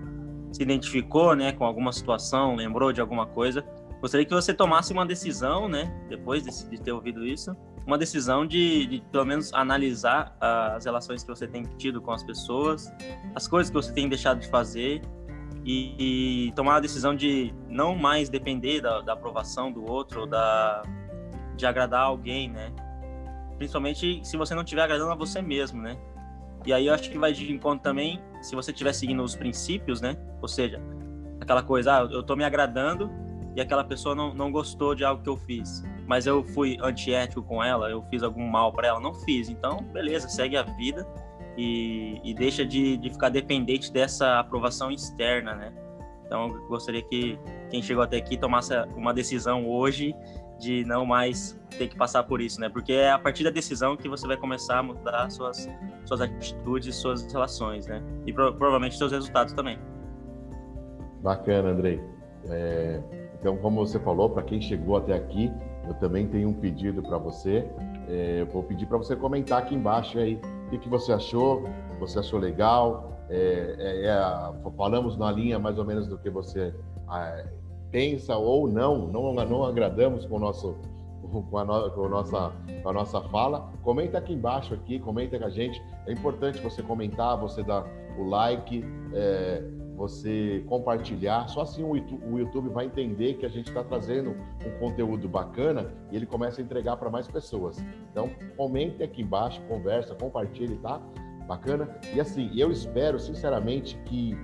[0.53, 3.65] se identificou né, com alguma situação, lembrou de alguma coisa.
[4.01, 8.47] Gostaria que você tomasse uma decisão, né, depois de, de ter ouvido isso, uma decisão
[8.47, 12.93] de, de pelo menos analisar as relações que você tem tido com as pessoas,
[13.35, 15.01] as coisas que você tem deixado de fazer
[15.65, 20.27] e, e tomar a decisão de não mais depender da, da aprovação do outro ou
[20.27, 20.83] da,
[21.57, 22.73] de agradar alguém, né?
[23.57, 25.97] Principalmente se você não estiver agradando a você mesmo, né?
[26.67, 30.01] E aí eu acho que vai de encontro também se você estiver seguindo os princípios,
[30.01, 30.17] né?
[30.43, 30.81] Ou seja,
[31.41, 33.11] aquela coisa, ah, eu tô me agradando
[33.57, 37.43] e aquela pessoa não, não gostou de algo que eu fiz, mas eu fui antiético
[37.43, 39.49] com ela, eu fiz algum mal para ela, não fiz.
[39.49, 41.07] Então, beleza, segue a vida
[41.57, 45.73] e, e deixa de, de ficar dependente dessa aprovação externa, né?
[46.25, 47.39] Então, eu gostaria que
[47.71, 50.15] quem chegou até aqui tomasse uma decisão hoje
[50.59, 52.69] de não mais ter que passar por isso, né?
[52.69, 55.69] Porque é a partir da decisão que você vai começar a mudar suas,
[56.05, 58.03] suas atitudes, suas relações, né?
[58.27, 59.79] E pro- provavelmente seus resultados também.
[61.23, 62.01] Bacana, Andrei.
[62.51, 63.01] É,
[63.41, 65.53] então, como você falou, para quem chegou até aqui,
[65.87, 67.69] eu também tenho um pedido para você.
[68.09, 71.65] É, eu vou pedir para você comentar aqui embaixo aí o que, que você achou?
[72.01, 73.17] Você achou legal?
[73.31, 76.75] É, é, é, falamos na linha mais ou menos do que você
[77.91, 80.77] pensa ou não, não, não agradamos com o nosso
[81.51, 83.71] com a, no, com, a nossa, com a nossa fala.
[83.83, 85.81] Comenta aqui embaixo, aqui, comenta com a gente.
[86.07, 87.85] É importante você comentar, você dar
[88.19, 89.63] o like, é,
[89.99, 91.49] você compartilhar.
[91.49, 94.31] Só assim o YouTube, vai entender que a gente está trazendo
[94.65, 97.85] um conteúdo bacana e ele começa a entregar para mais pessoas.
[98.11, 101.03] Então, comente aqui embaixo, conversa, compartilhe, tá?
[101.49, 101.99] Bacana?
[102.15, 104.37] E assim, eu espero sinceramente que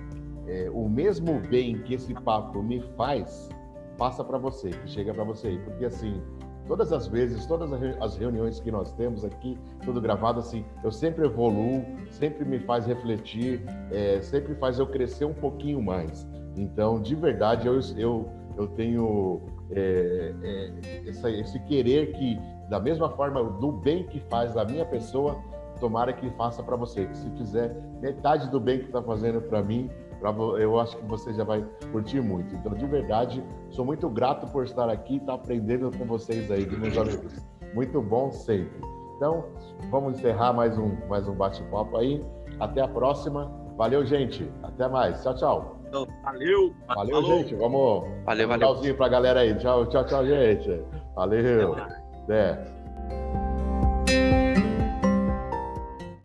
[0.45, 3.49] é, o mesmo bem que esse papo me faz,
[3.97, 5.57] passa para você, que chega para você.
[5.63, 6.21] Porque assim,
[6.67, 11.25] todas as vezes, todas as reuniões que nós temos aqui, tudo gravado assim, eu sempre
[11.25, 16.27] evoluo, sempre me faz refletir, é, sempre faz eu crescer um pouquinho mais.
[16.57, 19.41] Então, de verdade, eu, eu, eu tenho
[19.71, 22.39] é, é, essa, esse querer que,
[22.69, 25.37] da mesma forma, do bem que faz da minha pessoa,
[25.79, 27.05] tomara que faça para você.
[27.05, 29.89] Que se fizer metade do bem que está fazendo para mim,
[30.33, 32.55] pra, eu acho que você já vai curtir muito.
[32.55, 36.49] Então, de verdade, sou muito grato por estar aqui e estar tá aprendendo com vocês
[36.51, 37.45] aí, meus amigos.
[37.73, 38.79] Muito bom sempre.
[39.15, 39.45] Então,
[39.89, 42.23] vamos encerrar mais um, mais um bate-papo aí.
[42.59, 43.51] Até a próxima.
[43.77, 44.49] Valeu, gente.
[44.63, 45.21] Até mais.
[45.21, 45.75] Tchau, tchau.
[46.23, 46.73] Valeu.
[46.87, 47.37] Valeu, Falou.
[47.37, 47.55] gente.
[47.55, 48.09] Vamos.
[48.25, 48.67] Valeu, valeu.
[48.67, 49.55] Tchauzinho pra galera aí.
[49.57, 50.81] Tchau, tchau, tchau, gente.
[51.15, 51.75] Valeu.
[52.23, 52.74] Até.